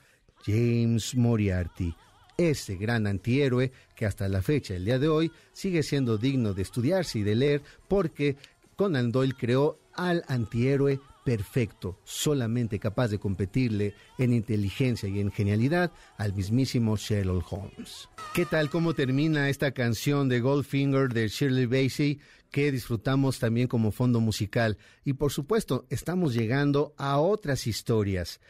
James 0.44 1.14
Moriarty, 1.14 1.94
ese 2.36 2.76
gran 2.76 3.06
antihéroe 3.06 3.72
que 3.94 4.06
hasta 4.06 4.28
la 4.28 4.42
fecha, 4.42 4.74
el 4.74 4.84
día 4.84 4.98
de 4.98 5.08
hoy, 5.08 5.32
sigue 5.52 5.82
siendo 5.82 6.18
digno 6.18 6.54
de 6.54 6.62
estudiarse 6.62 7.20
y 7.20 7.22
de 7.22 7.34
leer 7.34 7.62
porque 7.88 8.36
Conan 8.76 9.12
Doyle 9.12 9.34
creó 9.38 9.78
al 9.94 10.24
antihéroe 10.28 11.00
perfecto, 11.24 11.98
solamente 12.04 12.78
capaz 12.78 13.08
de 13.08 13.18
competirle 13.18 13.94
en 14.18 14.32
inteligencia 14.32 15.08
y 15.08 15.20
en 15.20 15.30
genialidad 15.30 15.92
al 16.16 16.34
mismísimo 16.34 16.96
Sherlock 16.96 17.52
Holmes. 17.52 18.08
¿Qué 18.34 18.44
tal 18.44 18.70
cómo 18.70 18.94
termina 18.94 19.48
esta 19.48 19.72
canción 19.72 20.28
de 20.28 20.40
Goldfinger 20.40 21.12
de 21.12 21.28
Shirley 21.28 21.66
Bassey 21.66 22.18
que 22.50 22.72
disfrutamos 22.72 23.38
también 23.38 23.68
como 23.68 23.92
fondo 23.92 24.20
musical? 24.20 24.78
Y 25.04 25.12
por 25.14 25.32
supuesto, 25.32 25.86
estamos 25.90 26.34
llegando 26.34 26.94
a 26.96 27.18
otras 27.18 27.66
historias. 27.66 28.40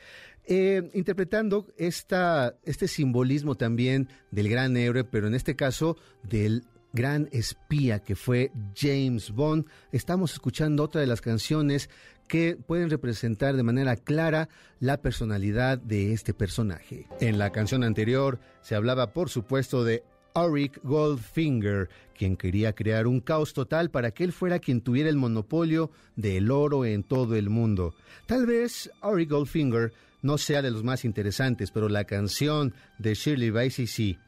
Eh, 0.45 0.91
interpretando 0.95 1.67
esta, 1.77 2.57
este 2.65 2.89
simbolismo 2.89 3.55
también 3.55 4.09
del 4.31 4.49
gran 4.49 4.77
héroe, 4.77 5.05
pero 5.05 5.29
en 5.29 5.35
este 5.35 5.55
caso 5.55 5.97
del 6.25 6.65
gran 6.93 7.29
espía 7.33 8.01
que 8.01 8.17
fue 8.17 8.51
James 8.77 9.31
Bond. 9.31 9.67
Estamos 9.93 10.33
escuchando 10.33 10.83
otra 10.83 11.01
de 11.01 11.07
las 11.07 11.21
canciones 11.21 11.89
que 12.29 12.57
pueden 12.57 12.91
representar 12.91 13.57
de 13.57 13.63
manera 13.63 13.97
clara 13.97 14.49
la 14.81 15.01
personalidad 15.01 15.79
de 15.79 16.13
este 16.13 16.35
personaje. 16.35 17.07
En 17.21 17.39
la 17.39 17.51
canción 17.51 17.85
anterior 17.85 18.39
se 18.63 18.75
hablaba, 18.75 19.13
por 19.13 19.29
supuesto, 19.29 19.85
de 19.85 20.03
Auric 20.35 20.81
Goldfinger, 20.83 21.89
quien 22.17 22.37
quería 22.37 22.75
crear 22.75 23.07
un 23.07 23.21
caos 23.21 23.53
total 23.53 23.91
para 23.91 24.13
que 24.13 24.25
él 24.25 24.33
fuera 24.33 24.59
quien 24.59 24.81
tuviera 24.81 25.11
el 25.11 25.17
monopolio 25.17 25.91
del 26.17 26.51
oro 26.51 26.85
en 26.85 27.03
todo 27.03 27.37
el 27.37 27.51
mundo. 27.51 27.95
Tal 28.27 28.47
vez 28.47 28.91
Auric 29.03 29.31
Goldfinger 29.31 29.93
no 30.23 30.39
sea 30.39 30.63
de 30.63 30.71
los 30.71 30.83
más 30.85 31.05
interesantes, 31.05 31.71
pero 31.71 31.89
la 31.89 32.05
canción 32.05 32.73
de 32.99 33.15
Shirley 33.15 33.51
Bassey 33.51 33.87
sí. 33.87 34.19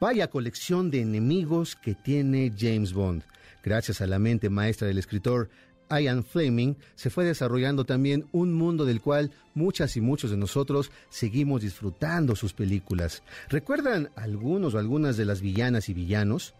Vaya 0.00 0.30
colección 0.30 0.90
de 0.90 1.00
enemigos 1.00 1.76
que 1.76 1.94
tiene 1.94 2.52
James 2.56 2.92
Bond. 2.92 3.22
Gracias 3.62 4.00
a 4.00 4.06
la 4.06 4.18
mente 4.18 4.48
maestra 4.48 4.88
del 4.88 4.98
escritor 4.98 5.50
Ian 5.90 6.22
Fleming, 6.24 6.74
se 6.94 7.10
fue 7.10 7.24
desarrollando 7.24 7.84
también 7.84 8.26
un 8.32 8.54
mundo 8.54 8.84
del 8.84 9.00
cual 9.00 9.32
muchas 9.54 9.96
y 9.96 10.00
muchos 10.00 10.30
de 10.30 10.36
nosotros 10.36 10.92
seguimos 11.08 11.62
disfrutando 11.62 12.36
sus 12.36 12.52
películas. 12.52 13.22
¿Recuerdan 13.48 14.10
algunos 14.14 14.74
o 14.74 14.78
algunas 14.78 15.16
de 15.16 15.24
las 15.24 15.40
villanas 15.40 15.88
y 15.88 15.94
villanos? 15.94 16.54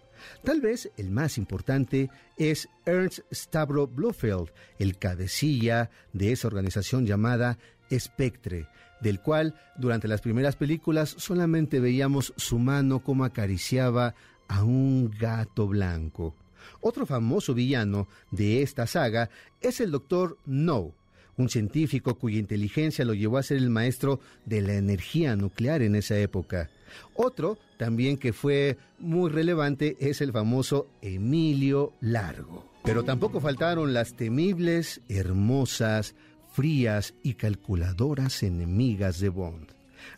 Tal 0.44 0.61
vez 0.61 0.90
el 0.96 1.11
más 1.11 1.38
importante 1.38 2.11
es 2.37 2.68
Ernst 2.85 3.20
Stavro 3.33 3.87
Blofeld, 3.87 4.50
el 4.79 4.98
cabecilla 4.98 5.90
de 6.12 6.33
esa 6.33 6.48
organización 6.48 7.07
llamada 7.07 7.59
Spectre, 7.92 8.66
del 9.00 9.20
cual 9.20 9.55
durante 9.76 10.09
las 10.09 10.20
primeras 10.20 10.57
películas 10.57 11.14
solamente 11.18 11.81
veíamos 11.81 12.33
su 12.37 12.59
mano 12.59 13.00
como 13.00 13.24
acariciaba 13.24 14.14
a 14.48 14.64
un 14.64 15.11
gato 15.11 15.66
blanco. 15.68 16.35
Otro 16.81 17.07
famoso 17.07 17.55
villano 17.55 18.09
de 18.31 18.62
esta 18.62 18.87
saga 18.87 19.31
es 19.61 19.81
el 19.81 19.90
Doctor 19.90 20.38
No, 20.46 20.92
un 21.37 21.48
científico 21.48 22.16
cuya 22.16 22.38
inteligencia 22.38 23.05
lo 23.05 23.14
llevó 23.14 23.38
a 23.38 23.42
ser 23.42 23.59
el 23.59 23.70
maestro 23.70 24.20
de 24.44 24.61
la 24.61 24.74
energía 24.74 25.37
nuclear 25.37 25.83
en 25.83 25.94
esa 25.94 26.18
época. 26.18 26.70
Otro 27.14 27.59
también 27.79 28.18
que 28.18 28.33
fue 28.33 28.76
muy 28.98 29.31
relevante 29.31 29.96
es 30.00 30.20
el 30.20 30.33
famoso 30.33 30.88
Emilio 31.00 31.92
Largo. 32.00 32.68
Pero 32.85 33.05
tampoco 33.05 33.40
faltaron 33.40 33.92
las 33.92 34.14
temibles, 34.14 35.00
hermosas, 35.09 36.14
frías 36.50 37.14
y 37.22 37.34
calculadoras 37.34 38.42
enemigas 38.42 39.20
de 39.20 39.28
Bond. 39.28 39.68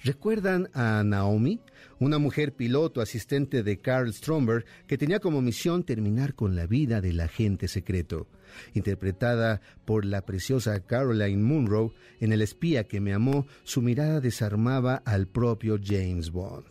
¿Recuerdan 0.02 0.68
a 0.74 1.02
Naomi? 1.04 1.60
Una 1.98 2.18
mujer 2.18 2.54
piloto 2.54 3.00
asistente 3.00 3.62
de 3.62 3.78
Carl 3.78 4.12
Stromberg 4.12 4.64
que 4.86 4.98
tenía 4.98 5.20
como 5.20 5.42
misión 5.42 5.84
terminar 5.84 6.34
con 6.34 6.56
la 6.56 6.66
vida 6.66 7.00
del 7.00 7.20
agente 7.20 7.68
secreto. 7.68 8.26
Interpretada 8.74 9.60
por 9.84 10.04
la 10.04 10.22
preciosa 10.22 10.80
Caroline 10.80 11.42
Munro, 11.42 11.92
en 12.20 12.32
El 12.32 12.42
espía 12.42 12.84
que 12.84 13.00
me 13.00 13.12
amó, 13.12 13.46
su 13.64 13.82
mirada 13.82 14.20
desarmaba 14.20 14.96
al 15.04 15.26
propio 15.26 15.78
James 15.82 16.30
Bond. 16.30 16.66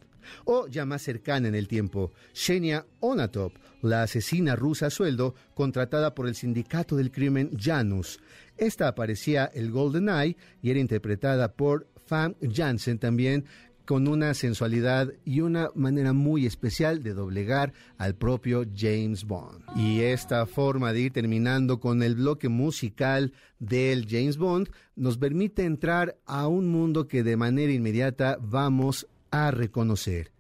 O 0.45 0.67
ya 0.67 0.85
más 0.85 1.01
cercana 1.01 1.47
en 1.47 1.55
el 1.55 1.67
tiempo, 1.67 2.11
Shenia 2.33 2.85
Onatop, 2.99 3.53
la 3.81 4.03
asesina 4.03 4.55
rusa 4.55 4.87
a 4.87 4.89
sueldo 4.89 5.35
contratada 5.53 6.13
por 6.13 6.27
el 6.27 6.35
sindicato 6.35 6.95
del 6.95 7.11
crimen 7.11 7.51
Janus. 7.57 8.19
Esta 8.61 8.87
aparecía 8.87 9.45
el 9.55 9.71
Golden 9.71 10.07
Eye 10.07 10.37
y 10.61 10.69
era 10.69 10.79
interpretada 10.79 11.53
por 11.53 11.87
Fam 12.05 12.35
Jansen 12.47 12.99
también 12.99 13.45
con 13.85 14.07
una 14.07 14.35
sensualidad 14.35 15.11
y 15.25 15.41
una 15.41 15.71
manera 15.73 16.13
muy 16.13 16.45
especial 16.45 17.01
de 17.01 17.15
doblegar 17.15 17.73
al 17.97 18.13
propio 18.13 18.63
James 18.77 19.25
Bond. 19.25 19.63
Y 19.75 20.01
esta 20.01 20.45
forma 20.45 20.93
de 20.93 21.01
ir 21.01 21.11
terminando 21.11 21.79
con 21.79 22.03
el 22.03 22.13
bloque 22.13 22.49
musical 22.49 23.33
del 23.57 24.05
James 24.07 24.37
Bond 24.37 24.69
nos 24.95 25.17
permite 25.17 25.63
entrar 25.65 26.19
a 26.27 26.45
un 26.45 26.69
mundo 26.69 27.07
que 27.07 27.23
de 27.23 27.37
manera 27.37 27.73
inmediata 27.73 28.37
vamos 28.39 29.07
a 29.31 29.49
reconocer. 29.49 30.31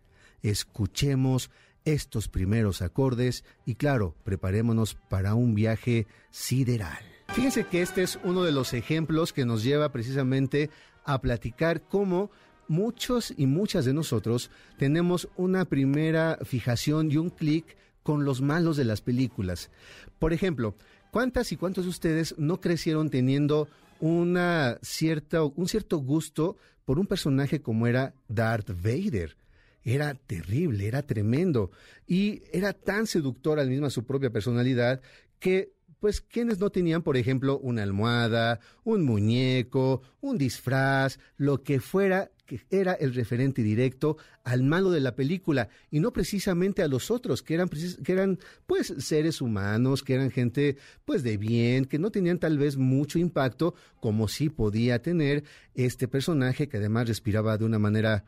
Escuchemos 0.43 1.49
estos 1.85 2.27
primeros 2.27 2.83
acordes 2.83 3.45
y 3.65 3.73
claro, 3.73 4.15
preparémonos 4.23 4.93
para 5.09 5.33
un 5.33 5.55
viaje 5.55 6.05
sideral. 6.29 7.11
Fíjense 7.33 7.65
que 7.65 7.81
este 7.81 8.03
es 8.03 8.19
uno 8.23 8.43
de 8.43 8.51
los 8.51 8.73
ejemplos 8.73 9.33
que 9.33 9.45
nos 9.45 9.63
lleva 9.63 9.91
precisamente 9.91 10.69
a 11.05 11.21
platicar 11.21 11.81
cómo 11.81 12.29
muchos 12.67 13.33
y 13.35 13.47
muchas 13.47 13.85
de 13.85 13.93
nosotros 13.93 14.51
tenemos 14.77 15.29
una 15.37 15.65
primera 15.65 16.37
fijación 16.43 17.11
y 17.11 17.17
un 17.17 17.29
clic 17.29 17.77
con 18.03 18.25
los 18.25 18.41
malos 18.41 18.77
de 18.77 18.85
las 18.85 19.01
películas. 19.01 19.71
Por 20.19 20.33
ejemplo, 20.33 20.75
¿cuántas 21.11 21.51
y 21.51 21.57
cuántos 21.57 21.85
de 21.85 21.89
ustedes 21.89 22.35
no 22.37 22.59
crecieron 22.59 23.09
teniendo 23.09 23.67
una 24.01 24.79
cierta, 24.81 25.43
un 25.43 25.67
cierto 25.67 25.99
gusto 25.99 26.57
por 26.83 26.99
un 26.99 27.07
personaje 27.07 27.61
como 27.61 27.87
era 27.87 28.13
Darth 28.27 28.71
Vader. 28.71 29.37
Era 29.83 30.13
terrible, 30.15 30.87
era 30.87 31.03
tremendo 31.03 31.71
y 32.05 32.41
era 32.51 32.73
tan 32.73 33.07
seductor 33.07 33.59
al 33.59 33.69
mismo 33.69 33.89
su 33.89 34.03
propia 34.05 34.29
personalidad 34.29 35.01
que 35.39 35.71
pues 36.01 36.19
quienes 36.19 36.59
no 36.59 36.71
tenían, 36.71 37.03
por 37.03 37.15
ejemplo, 37.15 37.59
una 37.59 37.83
almohada, 37.83 38.59
un 38.83 39.05
muñeco, 39.05 40.01
un 40.19 40.39
disfraz, 40.39 41.19
lo 41.37 41.61
que 41.61 41.79
fuera, 41.79 42.31
que 42.47 42.61
era 42.71 42.93
el 42.93 43.13
referente 43.13 43.61
directo 43.61 44.17
al 44.43 44.63
malo 44.63 44.89
de 44.89 44.99
la 44.99 45.15
película 45.15 45.69
y 45.91 45.99
no 45.99 46.11
precisamente 46.11 46.81
a 46.81 46.87
los 46.87 47.11
otros, 47.11 47.43
que 47.43 47.53
eran, 47.53 47.69
que 47.69 48.11
eran 48.11 48.39
pues 48.65 48.91
seres 48.97 49.41
humanos, 49.41 50.01
que 50.01 50.15
eran 50.15 50.31
gente 50.31 50.75
pues 51.05 51.21
de 51.21 51.37
bien, 51.37 51.85
que 51.85 51.99
no 51.99 52.09
tenían 52.09 52.39
tal 52.39 52.57
vez 52.57 52.77
mucho 52.77 53.19
impacto 53.19 53.75
como 53.99 54.27
sí 54.27 54.49
podía 54.49 55.03
tener 55.03 55.43
este 55.75 56.07
personaje 56.07 56.67
que 56.67 56.77
además 56.77 57.07
respiraba 57.07 57.59
de 57.59 57.65
una 57.65 57.77
manera 57.77 58.25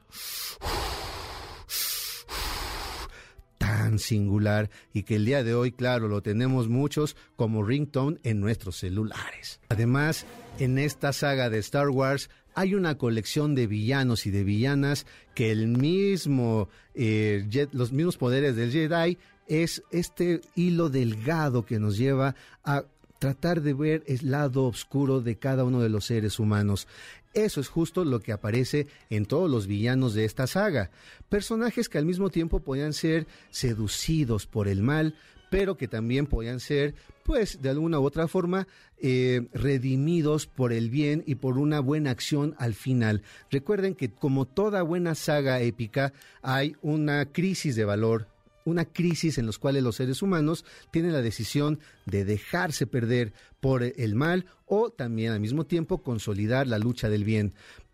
singular 4.00 4.70
y 4.94 5.04
que 5.04 5.16
el 5.16 5.26
día 5.26 5.44
de 5.44 5.54
hoy, 5.54 5.72
claro, 5.72 6.08
lo 6.08 6.22
tenemos 6.22 6.68
muchos 6.70 7.16
como 7.36 7.64
ringtone 7.64 8.20
en 8.24 8.40
nuestros 8.40 8.78
celulares. 8.78 9.60
Además, 9.70 10.26
en 10.60 10.78
esta 10.78 11.14
saga 11.14 11.50
de 11.50 11.60
Star 11.60 11.90
Wars 11.90 12.30
hay 12.56 12.76
una 12.76 12.98
colección 12.98 13.56
de 13.56 13.68
villanos 13.68 14.26
y 14.26 14.32
de 14.32 14.44
villanas 14.44 15.06
que 15.34 15.52
el 15.52 15.68
mismo, 15.68 16.70
eh, 16.94 17.48
los 17.72 17.92
mismos 17.92 18.18
poderes 18.18 18.56
del 18.56 18.72
Jedi 18.72 19.18
es 19.48 19.84
este 19.92 20.42
hilo 20.56 20.90
delgado 20.90 21.66
que 21.66 21.80
nos 21.80 21.98
lleva 21.98 22.36
a 22.64 22.86
tratar 23.24 23.62
de 23.62 23.74
ver 23.74 24.04
el 24.08 24.32
lado 24.32 24.66
oscuro 24.66 25.22
de 25.22 25.38
cada 25.38 25.64
uno 25.64 25.80
de 25.80 25.88
los 25.88 26.04
seres 26.08 26.40
humanos. 26.40 26.90
Eso 27.34 27.62
es 27.62 27.70
justo 27.70 28.04
lo 28.04 28.20
que 28.20 28.34
aparece 28.34 28.88
en 29.10 29.26
todos 29.26 29.50
los 29.50 29.66
villanos 29.66 30.14
de 30.14 30.26
esta 30.26 30.46
saga. 30.46 30.92
Personajes 31.30 31.88
que 31.88 31.98
al 31.98 32.06
mismo 32.06 32.30
tiempo 32.30 32.60
podían 32.60 32.92
ser 32.92 33.26
seducidos 33.50 34.46
por 34.46 34.68
el 34.68 34.84
mal, 34.84 35.16
pero 35.50 35.78
que 35.78 35.88
también 35.88 36.26
podían 36.26 36.60
ser, 36.60 36.96
pues, 37.24 37.62
de 37.62 37.70
alguna 37.70 37.98
u 37.98 38.04
otra 38.04 38.28
forma, 38.28 38.68
eh, 38.98 39.48
redimidos 39.54 40.46
por 40.46 40.74
el 40.74 40.90
bien 40.90 41.24
y 41.26 41.36
por 41.36 41.58
una 41.58 41.80
buena 41.80 42.12
acción 42.12 42.56
al 42.58 42.74
final. 42.74 43.22
Recuerden 43.50 43.96
que 43.96 44.12
como 44.12 44.44
toda 44.46 44.82
buena 44.82 45.16
saga 45.16 45.62
épica, 45.62 46.12
hay 46.42 46.76
una 46.82 47.32
crisis 47.32 47.78
de 47.78 47.86
valor 47.86 48.33
una 48.66 48.86
crisis 48.86 49.38
en 49.38 49.46
los 49.46 49.60
cuales 49.60 49.84
los 49.84 49.96
seres 49.96 50.22
humanos 50.22 50.66
tienen 50.92 51.14
la 51.14 51.22
decisión 51.22 51.80
de 52.06 52.26
dejarse 52.26 52.88
perder 52.88 53.34
por 53.60 53.84
el 53.84 54.16
mal 54.16 54.46
o 54.66 54.90
también 54.90 55.32
al 55.32 55.40
mismo 55.40 55.66
tiempo 55.66 56.04
consolidar 56.04 56.68
la 56.68 56.80
lucha 56.80 57.10
del 57.10 57.24
bien. 57.24 57.54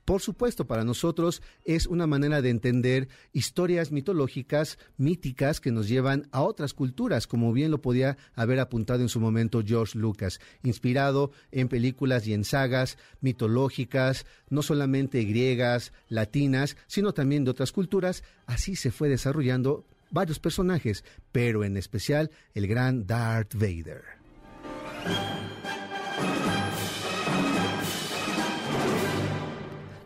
Por 0.09 0.21
supuesto, 0.21 0.65
para 0.65 0.83
nosotros 0.83 1.43
es 1.65 1.85
una 1.85 2.07
manera 2.07 2.41
de 2.41 2.49
entender 2.49 3.09
historias 3.31 3.91
mitológicas, 3.91 4.79
míticas, 4.97 5.61
que 5.61 5.71
nos 5.71 5.87
llevan 5.87 6.27
a 6.31 6.41
otras 6.41 6.73
culturas, 6.73 7.27
como 7.27 7.53
bien 7.53 7.69
lo 7.69 7.79
podía 7.79 8.17
haber 8.33 8.59
apuntado 8.59 9.01
en 9.01 9.09
su 9.09 9.19
momento 9.19 9.61
George 9.63 9.99
Lucas, 9.99 10.39
inspirado 10.63 11.29
en 11.51 11.67
películas 11.67 12.25
y 12.25 12.33
en 12.33 12.43
sagas 12.43 12.97
mitológicas, 13.21 14.25
no 14.49 14.63
solamente 14.63 15.23
griegas, 15.25 15.93
latinas, 16.07 16.75
sino 16.87 17.13
también 17.13 17.43
de 17.43 17.51
otras 17.51 17.71
culturas. 17.71 18.23
Así 18.47 18.75
se 18.75 18.89
fue 18.89 19.09
desarrollando 19.09 19.85
varios 20.11 20.39
personajes, 20.39 21.03
pero 21.31 21.63
en 21.63 21.77
especial 21.77 22.31
el 22.53 22.67
gran 22.67 23.05
Darth 23.05 23.55
Vader. 23.55 24.03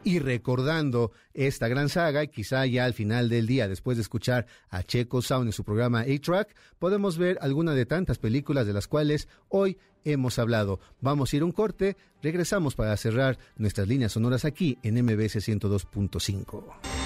Y 0.06 0.20
recordando 0.20 1.12
esta 1.34 1.70
gran 1.70 1.88
saga, 1.88 2.24
y 2.24 2.28
quizá 2.28 2.66
ya 2.66 2.84
al 2.84 2.94
final 2.94 3.30
del 3.30 3.48
día, 3.48 3.70
después 3.70 3.96
de 3.96 4.02
escuchar 4.02 4.48
a 4.70 4.84
Checo 4.84 5.22
Sound 5.22 5.48
en 5.48 5.54
su 5.54 5.64
programa 5.64 6.02
A-Track, 6.02 6.54
podemos 6.78 7.18
ver 7.18 7.38
alguna 7.42 7.74
de 7.74 7.86
tantas 7.86 8.20
películas 8.20 8.68
de 8.68 8.74
las 8.74 8.88
cuales 8.88 9.30
hoy 9.48 9.78
hemos 10.04 10.40
hablado. 10.40 10.82
Vamos 11.00 11.32
a 11.32 11.38
ir 11.38 11.44
un 11.44 11.54
corte, 11.54 11.96
regresamos 12.22 12.76
para 12.76 12.98
cerrar 12.98 13.38
nuestras 13.56 13.88
líneas 13.88 14.12
sonoras 14.12 14.44
aquí 14.44 14.78
en 14.84 15.02
MBS 15.04 15.38
102.5. 15.38 17.03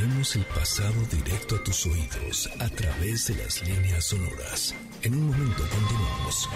Traemos 0.00 0.34
el 0.34 0.46
pasado 0.46 0.94
directo 1.12 1.56
a 1.56 1.62
tus 1.62 1.84
oídos 1.84 2.48
a 2.58 2.70
través 2.70 3.26
de 3.26 3.34
las 3.34 3.62
líneas 3.68 4.06
sonoras. 4.06 4.74
En 5.02 5.14
un 5.14 5.26
momento 5.26 5.62
continuamos. 5.68 6.48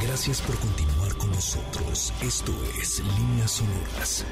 Gracias 0.00 0.40
por 0.42 0.56
continuar 0.60 1.16
con 1.16 1.32
nosotros. 1.32 2.14
Esto 2.22 2.52
es 2.80 3.00
Líneas 3.18 3.50
Sonoras. 3.50 4.24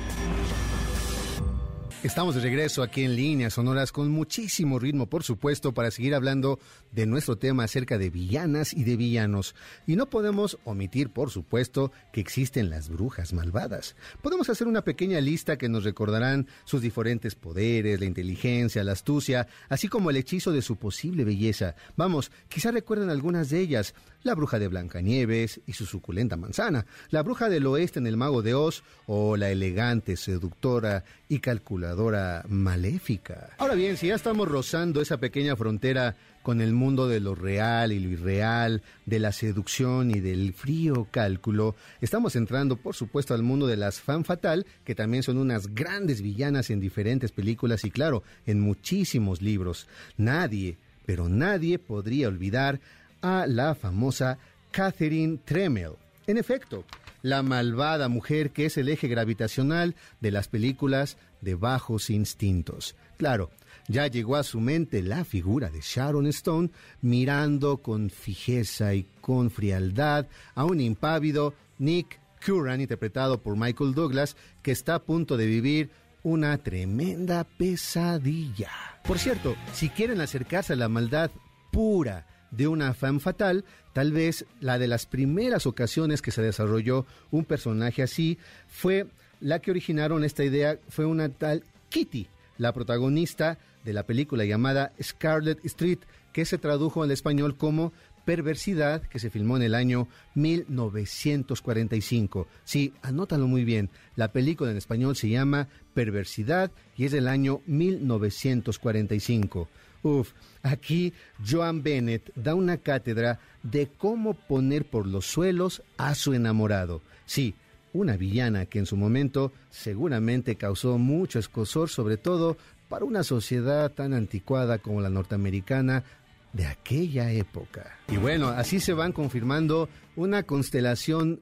Estamos 2.02 2.34
de 2.34 2.42
regreso 2.42 2.82
aquí 2.82 3.02
en 3.02 3.16
líneas 3.16 3.54
sonoras 3.54 3.90
con 3.90 4.10
muchísimo 4.10 4.78
ritmo, 4.78 5.06
por 5.06 5.24
supuesto, 5.24 5.72
para 5.72 5.90
seguir 5.90 6.14
hablando 6.14 6.60
de 6.92 7.06
nuestro 7.06 7.36
tema 7.36 7.64
acerca 7.64 7.96
de 7.96 8.10
villanas 8.10 8.74
y 8.74 8.84
de 8.84 8.96
villanos. 8.96 9.54
Y 9.86 9.96
no 9.96 10.08
podemos 10.08 10.58
omitir, 10.64 11.08
por 11.10 11.30
supuesto, 11.30 11.90
que 12.12 12.20
existen 12.20 12.70
las 12.70 12.90
brujas 12.90 13.32
malvadas. 13.32 13.96
Podemos 14.22 14.48
hacer 14.50 14.68
una 14.68 14.82
pequeña 14.82 15.20
lista 15.20 15.56
que 15.56 15.70
nos 15.70 15.84
recordarán 15.84 16.46
sus 16.64 16.82
diferentes 16.82 17.34
poderes, 17.34 17.98
la 17.98 18.06
inteligencia, 18.06 18.84
la 18.84 18.92
astucia, 18.92 19.48
así 19.68 19.88
como 19.88 20.10
el 20.10 20.16
hechizo 20.16 20.52
de 20.52 20.62
su 20.62 20.76
posible 20.76 21.24
belleza. 21.24 21.76
Vamos, 21.96 22.30
quizá 22.48 22.70
recuerden 22.70 23.08
algunas 23.10 23.48
de 23.48 23.58
ellas 23.58 23.94
la 24.22 24.34
bruja 24.34 24.58
de 24.58 24.68
Blancanieves 24.68 25.60
y 25.66 25.72
su 25.72 25.86
suculenta 25.86 26.36
manzana, 26.36 26.86
la 27.10 27.22
bruja 27.22 27.48
del 27.48 27.66
oeste 27.66 27.98
en 27.98 28.06
el 28.06 28.16
mago 28.16 28.42
de 28.42 28.54
Oz 28.54 28.82
o 29.06 29.36
la 29.36 29.50
elegante, 29.50 30.16
seductora 30.16 31.04
y 31.28 31.40
calculadora 31.40 32.44
maléfica. 32.48 33.50
Ahora 33.58 33.74
bien, 33.74 33.96
si 33.96 34.08
ya 34.08 34.14
estamos 34.14 34.48
rozando 34.48 35.00
esa 35.00 35.18
pequeña 35.18 35.56
frontera 35.56 36.16
con 36.42 36.60
el 36.60 36.72
mundo 36.72 37.08
de 37.08 37.18
lo 37.18 37.34
real 37.34 37.90
y 37.90 37.98
lo 37.98 38.08
irreal, 38.08 38.82
de 39.04 39.18
la 39.18 39.32
seducción 39.32 40.12
y 40.12 40.20
del 40.20 40.52
frío 40.54 41.08
cálculo, 41.10 41.74
estamos 42.00 42.36
entrando 42.36 42.76
por 42.76 42.94
supuesto 42.94 43.34
al 43.34 43.42
mundo 43.42 43.66
de 43.66 43.76
las 43.76 44.00
fan 44.00 44.24
fatal, 44.24 44.64
que 44.84 44.94
también 44.94 45.24
son 45.24 45.38
unas 45.38 45.74
grandes 45.74 46.22
villanas 46.22 46.70
en 46.70 46.78
diferentes 46.78 47.32
películas 47.32 47.84
y 47.84 47.90
claro, 47.90 48.22
en 48.46 48.60
muchísimos 48.60 49.42
libros. 49.42 49.88
Nadie, 50.16 50.78
pero 51.04 51.28
nadie 51.28 51.80
podría 51.80 52.28
olvidar 52.28 52.80
a 53.22 53.46
la 53.46 53.74
famosa 53.74 54.38
Catherine 54.70 55.38
Tremel. 55.44 55.92
En 56.26 56.38
efecto, 56.38 56.84
la 57.22 57.42
malvada 57.42 58.08
mujer 58.08 58.50
que 58.50 58.66
es 58.66 58.76
el 58.76 58.88
eje 58.88 59.08
gravitacional 59.08 59.94
de 60.20 60.30
las 60.30 60.48
películas 60.48 61.16
de 61.40 61.54
bajos 61.54 62.10
instintos. 62.10 62.96
Claro, 63.16 63.50
ya 63.88 64.06
llegó 64.06 64.36
a 64.36 64.42
su 64.42 64.60
mente 64.60 65.02
la 65.02 65.24
figura 65.24 65.70
de 65.70 65.80
Sharon 65.80 66.26
Stone 66.26 66.70
mirando 67.02 67.78
con 67.78 68.10
fijeza 68.10 68.94
y 68.94 69.06
con 69.20 69.50
frialdad 69.50 70.26
a 70.54 70.64
un 70.64 70.80
impávido 70.80 71.54
Nick 71.78 72.18
Curran, 72.44 72.80
interpretado 72.80 73.42
por 73.42 73.56
Michael 73.56 73.94
Douglas, 73.94 74.36
que 74.62 74.72
está 74.72 74.96
a 74.96 75.02
punto 75.02 75.36
de 75.36 75.46
vivir 75.46 75.90
una 76.22 76.58
tremenda 76.58 77.44
pesadilla. 77.44 78.70
Por 79.04 79.18
cierto, 79.18 79.54
si 79.72 79.88
quieren 79.88 80.20
acercarse 80.20 80.72
a 80.72 80.76
la 80.76 80.88
maldad 80.88 81.30
pura, 81.70 82.26
de 82.56 82.68
una 82.68 82.94
fan 82.94 83.20
fatal, 83.20 83.64
tal 83.92 84.12
vez 84.12 84.46
la 84.60 84.78
de 84.78 84.88
las 84.88 85.06
primeras 85.06 85.66
ocasiones 85.66 86.22
que 86.22 86.30
se 86.30 86.42
desarrolló 86.42 87.06
un 87.30 87.44
personaje 87.44 88.02
así 88.02 88.38
fue 88.68 89.06
la 89.40 89.60
que 89.60 89.70
originaron 89.70 90.24
esta 90.24 90.44
idea, 90.44 90.78
fue 90.88 91.04
una 91.04 91.28
tal 91.28 91.64
Kitty, 91.88 92.28
la 92.58 92.72
protagonista 92.72 93.58
de 93.84 93.92
la 93.92 94.04
película 94.04 94.44
llamada 94.44 94.92
Scarlet 95.02 95.64
Street, 95.64 95.98
que 96.32 96.44
se 96.44 96.58
tradujo 96.58 97.02
al 97.02 97.10
español 97.10 97.56
como 97.56 97.92
Perversidad, 98.26 99.00
que 99.02 99.20
se 99.20 99.30
filmó 99.30 99.56
en 99.56 99.62
el 99.62 99.74
año 99.74 100.08
1945. 100.34 102.48
Sí, 102.64 102.92
anótalo 103.00 103.46
muy 103.46 103.64
bien. 103.64 103.88
La 104.16 104.32
película 104.32 104.72
en 104.72 104.76
español 104.76 105.14
se 105.14 105.28
llama 105.28 105.68
Perversidad 105.94 106.72
y 106.96 107.04
es 107.04 107.12
del 107.12 107.28
año 107.28 107.60
1945. 107.66 109.68
Uf, 110.06 110.34
aquí 110.62 111.12
Joan 111.44 111.82
Bennett 111.82 112.30
da 112.36 112.54
una 112.54 112.76
cátedra 112.76 113.40
de 113.64 113.88
cómo 113.88 114.34
poner 114.34 114.84
por 114.84 115.04
los 115.04 115.26
suelos 115.26 115.82
a 115.96 116.14
su 116.14 116.32
enamorado. 116.32 117.02
Sí, 117.24 117.56
una 117.92 118.16
villana 118.16 118.66
que 118.66 118.78
en 118.78 118.86
su 118.86 118.96
momento 118.96 119.50
seguramente 119.68 120.54
causó 120.54 120.96
mucho 120.98 121.40
escosor, 121.40 121.88
sobre 121.88 122.18
todo 122.18 122.56
para 122.88 123.04
una 123.04 123.24
sociedad 123.24 123.90
tan 123.90 124.14
anticuada 124.14 124.78
como 124.78 125.00
la 125.00 125.10
norteamericana 125.10 126.04
de 126.52 126.66
aquella 126.66 127.32
época. 127.32 127.98
Y 128.06 128.16
bueno, 128.16 128.46
así 128.50 128.78
se 128.78 128.92
van 128.92 129.10
confirmando 129.10 129.88
una 130.14 130.44
constelación 130.44 131.40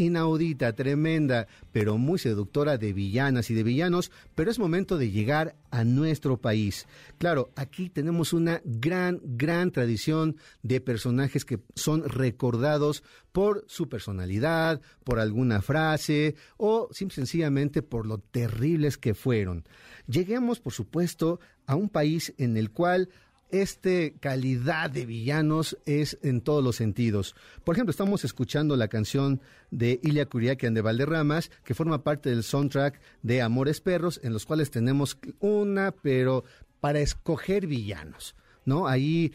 inaudita, 0.00 0.72
tremenda, 0.72 1.46
pero 1.72 1.98
muy 1.98 2.18
seductora 2.18 2.78
de 2.78 2.92
villanas 2.92 3.50
y 3.50 3.54
de 3.54 3.62
villanos, 3.62 4.10
pero 4.34 4.50
es 4.50 4.58
momento 4.58 4.98
de 4.98 5.10
llegar 5.10 5.56
a 5.70 5.84
nuestro 5.84 6.38
país. 6.38 6.86
Claro, 7.18 7.50
aquí 7.54 7.90
tenemos 7.90 8.32
una 8.32 8.60
gran, 8.64 9.20
gran 9.22 9.70
tradición 9.70 10.36
de 10.62 10.80
personajes 10.80 11.44
que 11.44 11.60
son 11.74 12.08
recordados 12.08 13.04
por 13.32 13.64
su 13.68 13.88
personalidad, 13.88 14.80
por 15.04 15.20
alguna 15.20 15.62
frase 15.62 16.34
o 16.56 16.88
simple, 16.92 17.16
sencillamente 17.16 17.82
por 17.82 18.06
lo 18.06 18.18
terribles 18.18 18.96
que 18.96 19.14
fueron. 19.14 19.64
Lleguemos, 20.06 20.60
por 20.60 20.72
supuesto, 20.72 21.40
a 21.66 21.76
un 21.76 21.88
país 21.88 22.34
en 22.38 22.56
el 22.56 22.70
cual 22.70 23.10
este 23.52 24.14
calidad 24.20 24.90
de 24.90 25.06
villanos 25.06 25.78
es 25.86 26.18
en 26.22 26.40
todos 26.40 26.62
los 26.62 26.76
sentidos. 26.76 27.34
Por 27.64 27.74
ejemplo, 27.74 27.90
estamos 27.90 28.24
escuchando 28.24 28.76
la 28.76 28.88
canción 28.88 29.40
de 29.70 30.00
Ilya 30.02 30.26
Kuriakian 30.26 30.74
de 30.74 30.82
Valderramas, 30.82 31.50
que 31.64 31.74
forma 31.74 32.02
parte 32.02 32.30
del 32.30 32.42
soundtrack 32.42 33.00
de 33.22 33.42
Amores 33.42 33.80
Perros, 33.80 34.20
en 34.22 34.32
los 34.32 34.46
cuales 34.46 34.70
tenemos 34.70 35.18
una, 35.40 35.92
pero 35.92 36.44
para 36.80 37.00
escoger 37.00 37.66
villanos, 37.66 38.34
¿no? 38.64 38.88
Ahí 38.88 39.32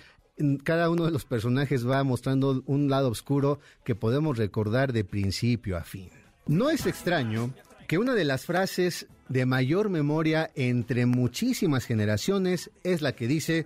cada 0.64 0.90
uno 0.90 1.06
de 1.06 1.12
los 1.12 1.26
personajes 1.26 1.88
va 1.88 2.04
mostrando 2.04 2.64
un 2.66 2.90
lado 2.90 3.10
oscuro 3.10 3.60
que 3.84 3.96
podemos 3.96 4.38
recordar 4.38 4.92
de 4.92 5.06
principio 5.06 5.78
a 5.78 5.84
fin. 5.84 6.10
No 6.46 6.70
es 6.70 6.86
extraño 6.86 7.54
que 7.88 7.98
una 7.98 8.14
de 8.16 8.26
las 8.26 8.46
frases 8.46 9.08
de 9.30 9.46
mayor 9.46 9.90
memoria 9.90 10.52
entre 10.56 11.06
muchísimas 11.06 11.86
generaciones 11.86 12.70
es 12.84 13.02
la 13.02 13.14
que 13.14 13.28
dice 13.28 13.66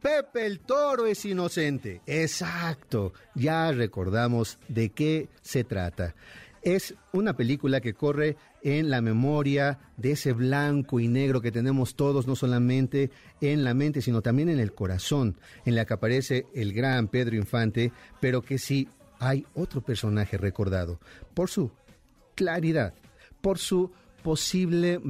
Pepe 0.00 0.46
el 0.46 0.60
Toro 0.60 1.06
es 1.06 1.24
inocente. 1.24 2.00
Exacto, 2.06 3.12
ya 3.34 3.70
recordamos 3.72 4.58
de 4.68 4.90
qué 4.90 5.28
se 5.42 5.64
trata. 5.64 6.14
Es 6.62 6.94
una 7.12 7.36
película 7.36 7.80
que 7.80 7.94
corre 7.94 8.36
en 8.62 8.90
la 8.90 9.00
memoria 9.00 9.78
de 9.96 10.12
ese 10.12 10.32
blanco 10.32 11.00
y 11.00 11.08
negro 11.08 11.40
que 11.40 11.52
tenemos 11.52 11.96
todos, 11.96 12.26
no 12.26 12.36
solamente 12.36 13.10
en 13.40 13.64
la 13.64 13.72
mente, 13.72 14.02
sino 14.02 14.20
también 14.20 14.50
en 14.50 14.58
el 14.58 14.74
corazón, 14.74 15.38
en 15.64 15.74
la 15.74 15.86
que 15.86 15.94
aparece 15.94 16.46
el 16.54 16.72
gran 16.72 17.08
Pedro 17.08 17.36
Infante, 17.36 17.92
pero 18.20 18.42
que 18.42 18.58
sí 18.58 18.88
hay 19.18 19.46
otro 19.54 19.82
personaje 19.82 20.36
recordado 20.38 20.98
por 21.34 21.50
su 21.50 21.70
claridad, 22.34 22.94
por 23.40 23.58
su 23.58 23.90
posible 24.22 25.00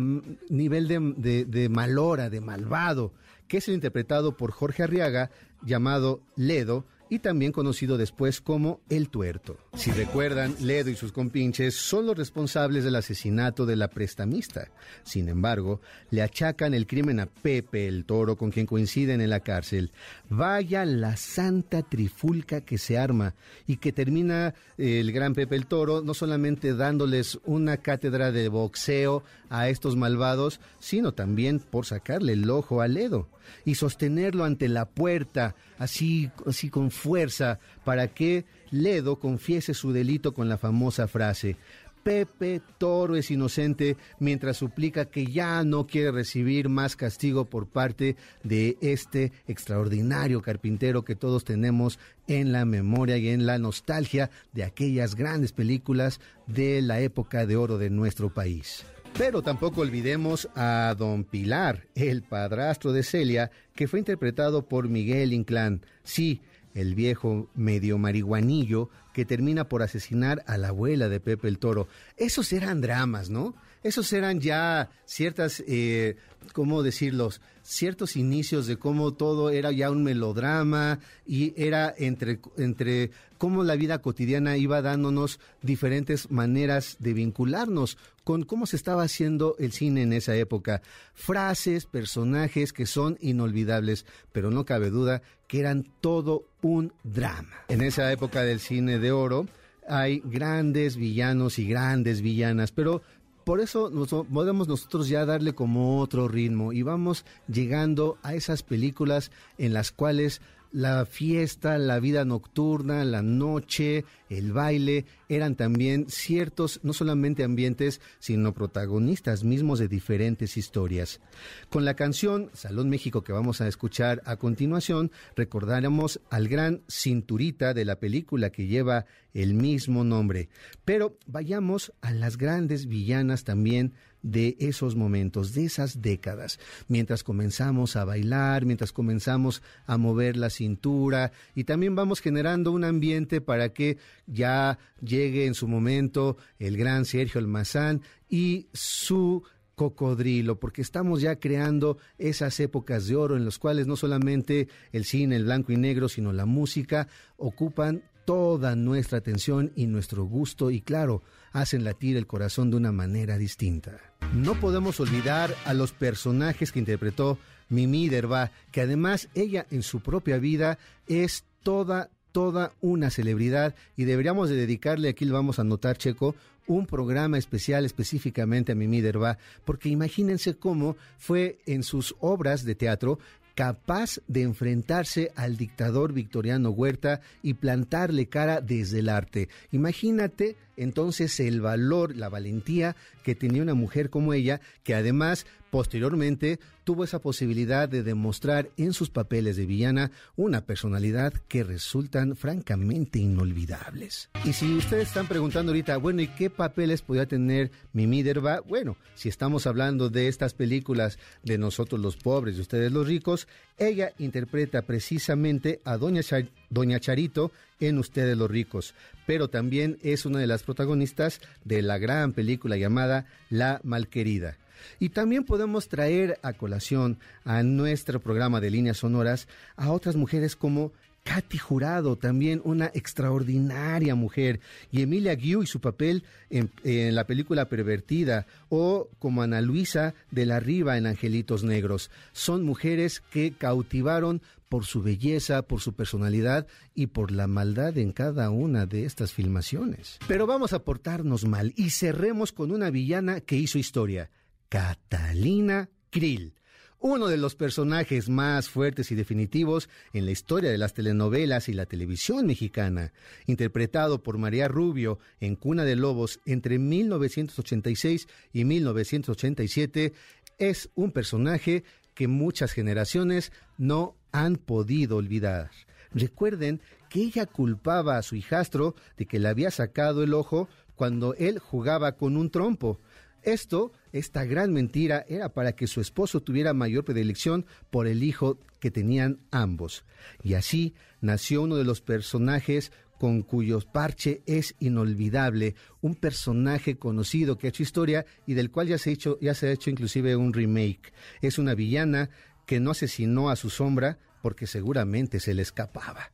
nivel 0.49 0.89
de, 0.89 1.45
de 1.45 1.69
malora, 1.69 2.31
de 2.31 2.41
malvado, 2.41 3.13
que 3.49 3.59
es 3.59 3.69
el 3.69 3.75
interpretado 3.75 4.37
por 4.37 4.53
Jorge 4.53 4.83
Arriaga, 4.83 5.31
llamado 5.63 6.21
Ledo, 6.37 6.85
y 7.11 7.19
también 7.19 7.53
conocido 7.53 7.99
después 7.99 8.41
como 8.41 8.81
El 8.89 9.11
Tuerto. 9.11 9.59
Si 9.75 9.91
recuerdan, 9.91 10.55
Ledo 10.61 10.91
y 10.91 10.95
sus 10.95 11.13
compinches 11.13 11.75
son 11.75 12.07
los 12.07 12.17
responsables 12.17 12.85
del 12.85 12.95
asesinato 12.95 13.67
de 13.67 13.77
la 13.77 13.89
prestamista. 13.89 14.69
Sin 15.03 15.29
embargo, 15.29 15.81
le 16.11 16.23
achacan 16.23 16.73
el 16.73 16.87
crimen 16.87 17.21
a 17.21 17.27
Pepe 17.27 17.89
el 17.89 18.05
Toro, 18.05 18.37
con 18.37 18.53
quien 18.53 18.67
coinciden 18.67 19.21
en 19.21 19.31
la 19.31 19.41
cárcel. 19.41 19.91
Vaya 20.29 20.85
la 20.85 21.17
santa 21.17 21.83
trifulca 21.83 22.61
que 22.61 22.79
se 22.79 22.97
arma 22.97 23.35
y 23.67 23.79
que 23.79 23.93
termina 23.93 24.55
eh, 24.79 25.01
el 25.01 25.11
gran 25.13 25.35
Pepe 25.35 25.57
el 25.57 25.67
Toro 25.67 26.03
no 26.03 26.15
solamente 26.15 26.75
dándoles 26.75 27.41
una 27.45 27.79
cátedra 27.79 28.31
de 28.31 28.49
boxeo 28.49 29.25
a 29.49 29.69
estos 29.69 29.97
malvados, 29.97 30.61
sino 30.79 31.13
también 31.13 31.59
por 31.59 31.87
sacarle 31.87 32.35
el 32.35 32.49
ojo 32.49 32.81
a 32.81 32.89
Ledo 32.89 33.29
y 33.65 33.75
sostenerlo 33.75 34.45
ante 34.45 34.69
la 34.69 34.87
puerta, 34.87 35.55
así, 35.81 36.31
así 36.47 36.71
con 36.71 36.93
fuerza, 36.93 37.59
para 37.85 38.07
que 38.07 38.45
Ledo 38.71 39.19
confiese 39.19 39.75
su 39.75 39.93
delito 39.93 40.33
con 40.33 40.49
la 40.49 40.59
famosa 40.59 41.09
frase, 41.09 41.57
Pepe 42.03 42.63
Toro 42.79 43.17
es 43.17 43.31
inocente 43.31 43.97
mientras 44.19 44.57
suplica 44.57 45.07
que 45.07 45.27
ya 45.27 45.63
no 45.65 45.87
quiere 45.87 46.13
recibir 46.13 46.69
más 46.69 46.97
castigo 46.97 47.45
por 47.45 47.67
parte 47.67 48.17
de 48.43 48.79
este 48.81 49.33
extraordinario 49.47 50.41
carpintero 50.41 51.05
que 51.05 51.15
todos 51.15 51.45
tenemos 51.45 51.99
en 52.27 52.53
la 52.53 52.65
memoria 52.65 53.19
y 53.19 53.29
en 53.29 53.45
la 53.45 53.59
nostalgia 53.59 54.31
de 54.53 54.65
aquellas 54.65 55.15
grandes 55.15 55.53
películas 55.53 56.21
de 56.47 56.81
la 56.81 57.01
época 57.01 57.45
de 57.45 57.57
oro 57.57 57.77
de 57.77 57.91
nuestro 57.91 58.33
país. 58.33 58.85
Pero 59.17 59.43
tampoco 59.43 59.83
olvidemos 59.83 60.49
a 60.55 60.95
don 60.97 61.25
Pilar, 61.25 61.87
el 61.95 62.23
padrastro 62.23 62.93
de 62.93 63.03
Celia, 63.03 63.51
que 63.75 63.87
fue 63.87 63.99
interpretado 63.99 64.67
por 64.67 64.89
Miguel 64.89 65.33
Inclán. 65.33 65.83
Sí, 66.03 66.41
el 66.75 66.95
viejo 66.95 67.51
medio 67.55 67.99
marihuanillo 67.99 68.89
que 69.13 69.25
termina 69.25 69.69
por 69.69 69.83
asesinar 69.83 70.43
a 70.47 70.57
la 70.57 70.69
abuela 70.69 71.09
de 71.09 71.21
Pepe 71.21 71.49
el 71.49 71.59
Toro. 71.59 71.89
Esos 72.17 72.53
eran 72.53 72.81
dramas, 72.81 73.29
¿no? 73.29 73.55
Esos 73.83 74.13
eran 74.13 74.41
ya 74.41 74.91
ciertas, 75.07 75.65
eh, 75.67 76.17
¿cómo 76.53 76.83
decirlos? 76.83 77.41
Ciertos 77.63 78.17
inicios 78.17 78.67
de 78.67 78.77
cómo 78.77 79.15
todo 79.15 79.51
era 79.51 79.73
ya 79.73 79.91
un 79.91 80.03
melodrama 80.03 80.99
y 81.27 81.55
era 81.57 81.95
entre, 81.97 82.41
entre 82.59 83.11
cómo 83.39 83.65
la 83.65 83.77
vida 83.77 84.03
cotidiana 84.03 84.59
iba 84.59 84.83
dándonos 84.83 85.41
diferentes 85.63 86.31
maneras 86.31 86.97
de 86.99 87.15
vincularnos 87.15 87.97
con 88.23 88.45
cómo 88.45 88.67
se 88.67 88.77
estaba 88.77 89.03
haciendo 89.03 89.57
el 89.59 89.73
cine 89.73 90.03
en 90.03 90.13
esa 90.13 90.37
época. 90.37 90.83
Frases, 91.15 91.87
personajes 91.87 92.75
que 92.75 92.85
son 92.85 93.17
inolvidables, 93.21 94.05
pero 94.33 94.51
no 94.51 94.67
cabe 94.67 94.91
duda 94.91 95.23
que 95.47 95.59
eran 95.59 95.87
todo 96.03 96.45
un 96.61 96.93
drama. 97.03 97.65
En 97.69 97.81
esa 97.81 98.13
época 98.13 98.43
del 98.43 98.61
cine 98.61 98.99
de 98.99 99.11
oro 99.11 99.47
hay 99.89 100.21
grandes 100.25 100.97
villanos 100.97 101.59
y 101.59 101.67
grandes 101.67 102.21
villanas, 102.21 102.71
pero 102.71 103.03
por 103.45 103.61
eso 103.61 103.91
podemos 104.33 104.69
nosotros 104.69 105.09
ya 105.09 105.25
darle 105.25 105.55
como 105.55 106.01
otro 106.01 106.29
ritmo 106.29 106.73
y 106.73 106.83
vamos 106.83 107.25
llegando 107.49 108.19
a 108.23 108.35
esas 108.35 108.63
películas 108.63 109.31
en 109.59 109.73
las 109.73 109.93
cuales 109.93 110.41
la 110.73 111.05
fiesta, 111.07 111.79
la 111.79 112.01
vida 112.01 112.25
nocturna, 112.25 113.05
la 113.05 113.23
noche, 113.23 114.05
el 114.29 114.53
baile, 114.53 115.05
eran 115.29 115.57
también 115.57 116.07
ciertos, 116.09 116.81
no 116.83 116.93
solamente 116.93 117.45
ambientes, 117.45 118.01
sino 118.19 118.55
protagonistas 118.55 119.45
mismos 119.45 119.79
de 119.79 119.89
diferentes 119.89 120.57
historias. 120.57 121.21
Con 121.69 121.85
la 121.85 121.95
canción 121.95 122.51
Salón 122.53 122.89
México 122.89 123.23
que 123.23 123.33
vamos 123.33 123.61
a 123.61 123.69
escuchar 123.69 124.23
a 124.25 124.37
continuación, 124.37 125.11
recordaremos 125.37 126.21
al 126.31 126.49
gran 126.49 126.83
cinturita 126.89 127.75
de 127.75 127.85
la 127.85 127.99
película 127.99 128.51
que 128.51 128.67
lleva 128.67 129.07
el 129.35 129.55
mismo 129.55 130.05
nombre. 130.05 130.49
Pero 130.85 131.19
vayamos 131.27 131.93
a 132.01 132.13
las 132.13 132.37
grandes 132.37 132.87
villanas 132.87 133.45
también 133.45 133.95
de 134.23 134.57
esos 134.59 134.97
momentos, 134.97 135.55
de 135.55 135.65
esas 135.65 136.03
décadas, 136.03 136.59
mientras 136.89 137.23
comenzamos 137.23 137.97
a 137.97 138.05
bailar, 138.05 138.65
mientras 138.67 138.93
comenzamos 138.93 139.63
a 139.87 139.97
mover 139.97 140.37
la 140.37 140.51
cintura 140.51 141.33
y 141.55 141.65
también 141.65 141.95
vamos 141.95 142.21
generando 142.21 142.73
un 142.73 142.85
ambiente 142.85 143.41
para 143.41 143.73
que 143.73 143.99
ya 144.27 144.79
llegue 145.01 145.47
en 145.47 145.55
su 145.55 145.69
momento 145.69 146.37
el 146.59 146.77
gran 146.77 147.05
Sergio 147.05 147.41
Almazán 147.41 148.03
y 148.29 148.69
su 148.73 149.43
cocodrilo, 149.75 150.61
porque 150.61 150.83
estamos 150.83 151.23
ya 151.23 151.37
creando 151.37 151.97
esas 152.19 152.61
épocas 152.61 153.07
de 153.07 153.17
oro 153.17 153.39
en 153.39 153.47
las 153.47 153.59
cuales 153.59 153.87
no 153.87 153.97
solamente 153.97 154.69
el 154.93 155.07
cine, 155.07 155.37
el 155.37 155.45
blanco 155.45 155.73
y 155.73 155.79
negro, 155.79 156.11
sino 156.11 156.35
la 156.35 156.45
música 156.45 157.09
ocupan 157.39 158.03
toda 158.27 158.77
nuestra 158.77 159.19
atención 159.19 159.73
y 159.75 159.87
nuestro 159.87 160.25
gusto 160.25 160.71
y 160.71 160.83
claro, 160.83 161.23
hacen 161.53 161.85
latir 161.85 162.19
el 162.19 162.27
corazón 162.27 162.71
de 162.71 162.77
una 162.77 162.93
manera 162.93 163.39
distinta. 163.39 164.10
No 164.35 164.55
podemos 164.55 165.01
olvidar 165.01 165.55
a 165.65 165.75
los 165.75 165.93
personajes 165.93 166.73
que 166.73 166.79
interpretó 166.79 167.39
Mimi 167.69 168.09
Derba, 168.09 168.51
que 168.71 168.83
además 168.83 169.29
ella 169.35 169.67
en 169.71 169.83
su 169.83 170.01
propia 170.01 170.39
vida 170.39 170.79
es 171.07 171.45
toda 171.63 172.11
toda 172.33 172.73
una 172.81 173.11
celebridad 173.11 173.75
y 173.97 174.05
deberíamos 174.05 174.49
de 174.49 174.57
dedicarle, 174.57 175.09
aquí 175.09 175.25
lo 175.25 175.35
vamos 175.35 175.59
a 175.59 175.65
notar 175.65 175.99
Checo, 175.99 176.37
un 176.67 176.87
programa 176.87 177.39
especial 177.39 177.85
específicamente 177.85 178.73
a 178.73 178.75
Mimi 178.77 179.01
Derba, 179.01 179.39
porque 179.65 179.89
imagínense 179.89 180.55
cómo 180.55 180.97
fue 181.19 181.59
en 181.67 181.83
sus 181.83 182.15
obras 182.21 182.65
de 182.65 182.77
teatro 182.77 183.19
capaz 183.55 184.21
de 184.29 184.43
enfrentarse 184.43 185.33
al 185.35 185.57
dictador 185.57 186.13
Victoriano 186.13 186.71
Huerta 186.71 187.21
y 187.43 187.55
plantarle 187.55 188.27
cara 188.27 188.61
desde 188.61 189.01
el 189.01 189.09
arte. 189.09 189.49
Imagínate 189.73 190.57
entonces 190.81 191.39
el 191.41 191.61
valor, 191.61 192.17
la 192.17 192.29
valentía 192.29 192.97
que 193.23 193.35
tenía 193.35 193.63
una 193.63 193.75
mujer 193.75 194.09
como 194.11 194.33
ella, 194.33 194.61
que 194.83 194.95
además 194.95 195.47
posteriormente 195.71 196.59
tuvo 196.85 197.05
esa 197.05 197.21
posibilidad 197.21 197.89
de 197.89 198.03
demostrar 198.03 198.71
en 198.77 198.93
sus 198.93 199.11
papeles 199.11 199.57
de 199.57 199.67
villana 199.67 200.11
una 200.37 200.63
personalidad 200.63 201.33
que 201.49 201.63
resultan 201.63 202.35
francamente 202.35 203.19
inolvidables. 203.19 204.31
Y 204.45 204.53
si 204.53 204.75
ustedes 204.75 205.09
están 205.09 205.29
preguntando 205.29 205.71
ahorita, 205.71 205.99
bueno, 205.99 206.23
¿y 206.23 206.29
qué 206.29 206.51
papeles 206.51 207.03
podía 207.03 207.27
tener 207.27 207.71
Mimi 207.93 208.23
Derba? 208.23 208.61
Bueno, 208.61 208.97
si 209.15 209.29
estamos 209.29 209.67
hablando 209.67 210.09
de 210.09 210.29
estas 210.29 210.55
películas 210.55 211.19
de 211.45 211.59
nosotros 211.59 212.01
los 212.01 212.17
pobres 212.17 212.57
y 212.57 212.61
ustedes 212.63 212.91
los 212.91 213.07
ricos, 213.07 213.47
ella 213.79 214.13
interpreta 214.19 214.83
precisamente 214.83 215.81
a 215.85 215.97
Doña, 215.97 216.23
Doña 216.71 217.01
Charito, 217.01 217.53
en 217.81 217.99
Ustedes 217.99 218.37
los 218.37 218.51
ricos, 218.51 218.95
pero 219.27 219.49
también 219.49 219.99
es 220.03 220.27
una 220.27 220.39
de 220.39 220.47
las 220.47 220.63
protagonistas 220.63 221.41
de 221.65 221.83
la 221.83 221.99
gran 221.99 222.33
película 222.33 222.77
llamada 222.77 223.27
La 223.49 223.81
Malquerida. 223.83 224.57
Y 224.99 225.11
también 225.11 225.45
podemos 225.45 225.89
traer 225.89 226.39
a 226.43 226.53
colación 226.55 227.19
a 227.45 227.63
nuestro 227.63 228.21
programa 228.21 228.61
de 228.61 228.71
líneas 228.71 228.99
sonoras 228.99 229.49
a 229.77 229.93
otras 229.93 230.17
mujeres 230.17 230.57
como 230.57 230.93
Katy 231.25 231.59
Jurado, 231.59 232.17
también 232.17 232.61
una 232.65 232.87
extraordinaria 232.95 234.15
mujer, 234.15 234.61
y 234.91 235.03
Emilia 235.03 235.35
Guiu 235.35 235.63
y 235.63 235.67
su 235.67 235.81
papel 235.81 236.25
en, 236.49 236.71
en, 236.85 237.15
la 237.15 237.27
película 237.27 237.67
Pervertida, 237.67 238.47
o 238.69 239.09
como 239.19 239.43
Ana 239.43 239.61
Luisa 239.61 240.15
de 240.31 240.47
la 240.47 240.61
Riva 240.61 240.97
en 240.99 241.07
Angelitos 241.07 241.63
Negros. 241.63 242.11
Son 242.33 242.65
mujeres 242.65 243.21
que 243.21 243.53
cautivaron 243.53 244.43
por 244.71 244.87
su 244.87 245.03
belleza, 245.03 245.63
por 245.63 245.81
su 245.81 245.95
personalidad 245.95 246.67
y 246.95 247.09
por 247.09 247.33
la 247.33 247.49
maldad 247.49 247.99
en 247.99 248.13
cada 248.13 248.51
una 248.51 248.87
de 248.87 249.05
estas 249.05 249.33
filmaciones. 249.33 250.19
Pero 250.29 250.47
vamos 250.47 250.73
a 250.73 250.85
portarnos 250.85 251.45
mal 251.45 251.75
y 251.77 251.91
cerremos 251.91 252.53
con 252.53 252.71
una 252.71 252.91
villana 252.91 253.41
que 253.41 253.57
hizo 253.57 253.79
historia, 253.79 254.31
Catalina 254.69 255.91
Krill 256.11 256.55
uno 257.01 257.29
de 257.29 257.39
los 257.39 257.55
personajes 257.55 258.29
más 258.29 258.69
fuertes 258.69 259.11
y 259.11 259.15
definitivos 259.15 259.89
en 260.13 260.27
la 260.27 260.31
historia 260.31 260.71
de 260.71 260.79
las 260.79 260.95
telenovelas 260.95 261.69
y 261.69 261.73
la 261.73 261.87
televisión 261.87 262.47
mexicana, 262.47 263.13
interpretado 263.47 264.23
por 264.23 264.39
María 264.39 264.69
Rubio 264.69 265.19
en 265.41 265.57
Cuna 265.57 265.85
de 265.85 265.97
Lobos 265.97 266.41
entre 266.45 266.79
1986 266.79 268.29
y 268.53 268.65
1987, 268.65 270.13
es 270.59 270.91
un 270.95 271.11
personaje 271.11 271.85
que 272.15 272.29
muchas 272.29 272.73
generaciones 272.73 273.51
no 273.79 274.15
han 274.31 274.57
podido 274.57 275.17
olvidar. 275.17 275.71
Recuerden 276.13 276.83
que 277.09 277.23
ella 277.23 277.47
culpaba 277.47 278.19
a 278.19 278.23
su 278.23 278.37
hijastro 278.37 278.95
de 279.17 279.27
que 279.27 279.39
le 279.39 279.49
había 279.49 279.71
sacado 279.71 280.23
el 280.23 280.35
ojo 280.35 280.69
cuando 280.97 281.35
él 281.35 281.59
jugaba 281.59 282.13
con 282.13 282.37
un 282.37 282.51
trompo. 282.51 283.01
Esto, 283.43 283.93
esta 284.13 284.45
gran 284.45 284.73
mentira, 284.73 285.25
era 285.29 285.51
para 285.51 285.73
que 285.73 285.87
su 285.87 286.01
esposo 286.01 286.41
tuviera 286.41 286.75
mayor 286.75 287.05
predilección 287.05 287.67
por 287.91 288.07
el 288.07 288.23
hijo 288.23 288.59
que 288.79 288.91
tenían 288.91 289.39
ambos. 289.51 290.05
Y 290.43 290.55
así 290.55 290.95
nació 291.21 291.63
uno 291.63 291.77
de 291.77 291.85
los 291.85 292.01
personajes 292.01 292.93
con 293.19 293.43
cuyo 293.43 293.81
parche 293.81 294.43
es 294.47 294.75
inolvidable, 294.81 295.75
un 296.01 296.15
personaje 296.15 296.97
conocido 296.97 297.59
que 297.59 297.67
ha 297.67 297.69
hecho 297.69 297.83
historia 297.83 298.25
y 298.47 298.55
del 298.55 298.71
cual 298.71 298.89
ya 298.89 298.97
se, 298.97 299.11
ha 299.11 299.13
hecho, 299.13 299.39
ya 299.43 299.53
se 299.53 299.69
ha 299.69 299.73
hecho 299.73 299.91
inclusive 299.91 300.37
un 300.37 300.55
remake. 300.55 301.13
Es 301.43 301.59
una 301.59 301.75
villana 301.75 302.31
que 302.67 302.81
no 302.81 302.93
asesinó 302.93 303.51
a 303.51 303.57
su 303.57 303.69
sombra 303.69 304.19
porque 304.43 304.67
seguramente 304.67 305.39
se 305.39 305.53
le 305.53 305.61
escapaba. 305.61 306.31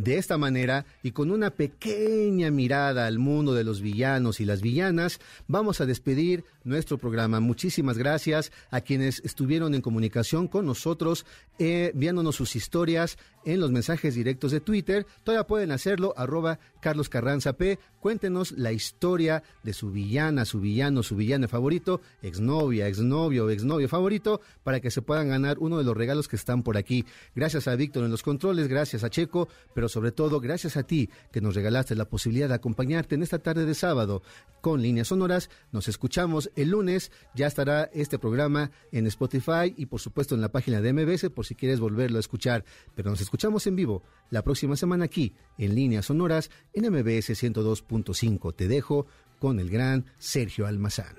De 0.00 0.16
esta 0.16 0.38
manera, 0.38 0.86
y 1.02 1.10
con 1.10 1.30
una 1.30 1.50
pequeña 1.50 2.50
mirada 2.50 3.06
al 3.06 3.18
mundo 3.18 3.52
de 3.52 3.64
los 3.64 3.82
villanos 3.82 4.40
y 4.40 4.46
las 4.46 4.62
villanas, 4.62 5.20
vamos 5.46 5.82
a 5.82 5.86
despedir 5.86 6.42
nuestro 6.64 6.96
programa. 6.96 7.38
Muchísimas 7.40 7.98
gracias 7.98 8.50
a 8.70 8.80
quienes 8.80 9.20
estuvieron 9.26 9.74
en 9.74 9.82
comunicación 9.82 10.48
con 10.48 10.64
nosotros, 10.64 11.26
eh, 11.58 11.92
viéndonos 11.94 12.36
sus 12.36 12.56
historias 12.56 13.18
en 13.44 13.60
los 13.60 13.72
mensajes 13.72 14.14
directos 14.14 14.52
de 14.52 14.60
Twitter. 14.60 15.06
Todavía 15.22 15.46
pueden 15.46 15.70
hacerlo, 15.70 16.14
arroba 16.16 16.58
Carlos 16.80 17.10
Carranza 17.10 17.52
P. 17.54 17.78
Cuéntenos 18.00 18.52
la 18.52 18.72
historia 18.72 19.42
de 19.62 19.74
su 19.74 19.90
villana, 19.90 20.46
su 20.46 20.60
villano, 20.60 21.02
su 21.02 21.16
villano 21.16 21.46
favorito, 21.48 22.00
exnovia, 22.22 22.88
exnovio, 22.88 23.50
exnovio 23.50 23.88
favorito, 23.88 24.40
para 24.64 24.80
que 24.80 24.90
se 24.90 25.02
puedan 25.02 25.28
ganar 25.28 25.58
uno 25.58 25.76
de 25.76 25.84
los 25.84 25.94
regalos 25.94 26.26
que 26.26 26.36
están 26.36 26.62
por 26.62 26.78
aquí. 26.78 27.04
Gracias 27.34 27.68
a 27.68 27.76
Víctor 27.76 28.04
en 28.04 28.10
los 28.10 28.22
controles, 28.22 28.68
gracias 28.68 29.04
a 29.04 29.10
Checo, 29.10 29.48
pero 29.74 29.89
sobre 29.90 30.12
todo 30.12 30.40
gracias 30.40 30.76
a 30.76 30.84
ti 30.84 31.10
que 31.30 31.40
nos 31.40 31.54
regalaste 31.54 31.94
la 31.94 32.08
posibilidad 32.08 32.48
de 32.48 32.54
acompañarte 32.54 33.14
en 33.14 33.22
esta 33.22 33.40
tarde 33.40 33.66
de 33.66 33.74
sábado 33.74 34.22
con 34.60 34.80
líneas 34.80 35.08
sonoras. 35.08 35.50
Nos 35.72 35.88
escuchamos 35.88 36.50
el 36.56 36.70
lunes, 36.70 37.12
ya 37.34 37.46
estará 37.46 37.90
este 37.92 38.18
programa 38.18 38.70
en 38.92 39.06
Spotify 39.06 39.74
y 39.76 39.86
por 39.86 40.00
supuesto 40.00 40.34
en 40.34 40.40
la 40.40 40.52
página 40.52 40.80
de 40.80 40.92
MBS 40.92 41.30
por 41.30 41.46
si 41.46 41.54
quieres 41.54 41.80
volverlo 41.80 42.16
a 42.16 42.20
escuchar, 42.20 42.64
pero 42.94 43.10
nos 43.10 43.20
escuchamos 43.20 43.66
en 43.66 43.76
vivo 43.76 44.02
la 44.30 44.42
próxima 44.42 44.76
semana 44.76 45.04
aquí 45.04 45.34
en 45.58 45.74
líneas 45.74 46.06
sonoras 46.06 46.50
en 46.72 46.90
MBS 46.90 47.30
102.5. 47.30 48.54
Te 48.54 48.68
dejo 48.68 49.06
con 49.38 49.60
el 49.60 49.70
gran 49.70 50.06
Sergio 50.18 50.66
Almazán. 50.66 51.16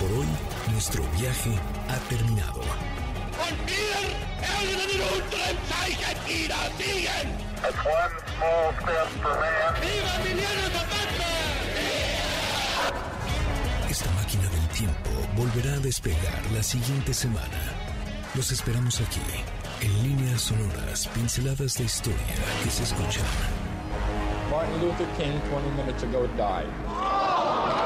Por 0.00 0.12
hoy, 0.12 0.26
nuestro 0.72 1.02
viaje 1.18 1.54
ha 1.88 1.98
terminado. 2.08 2.60
Esta 13.90 14.10
máquina 14.12 14.42
del 14.48 14.68
tiempo 14.68 15.10
volverá 15.36 15.74
a 15.74 15.80
despegar 15.80 16.40
la 16.54 16.62
siguiente 16.62 17.12
semana. 17.12 17.74
Los 18.34 18.52
esperamos 18.52 19.00
aquí, 19.00 19.20
en 19.80 20.02
líneas 20.02 20.42
sonoras, 20.42 21.08
pinceladas 21.08 21.74
de 21.74 21.84
historia 21.84 22.16
que 22.62 22.70
se 22.70 22.84
escuchan. 22.84 23.24
Martin 24.50 24.80
Luther 24.80 25.06
King, 25.16 25.38
20 25.50 25.70
minutes 25.76 26.02
ago, 26.02 26.26
died. 26.36 27.79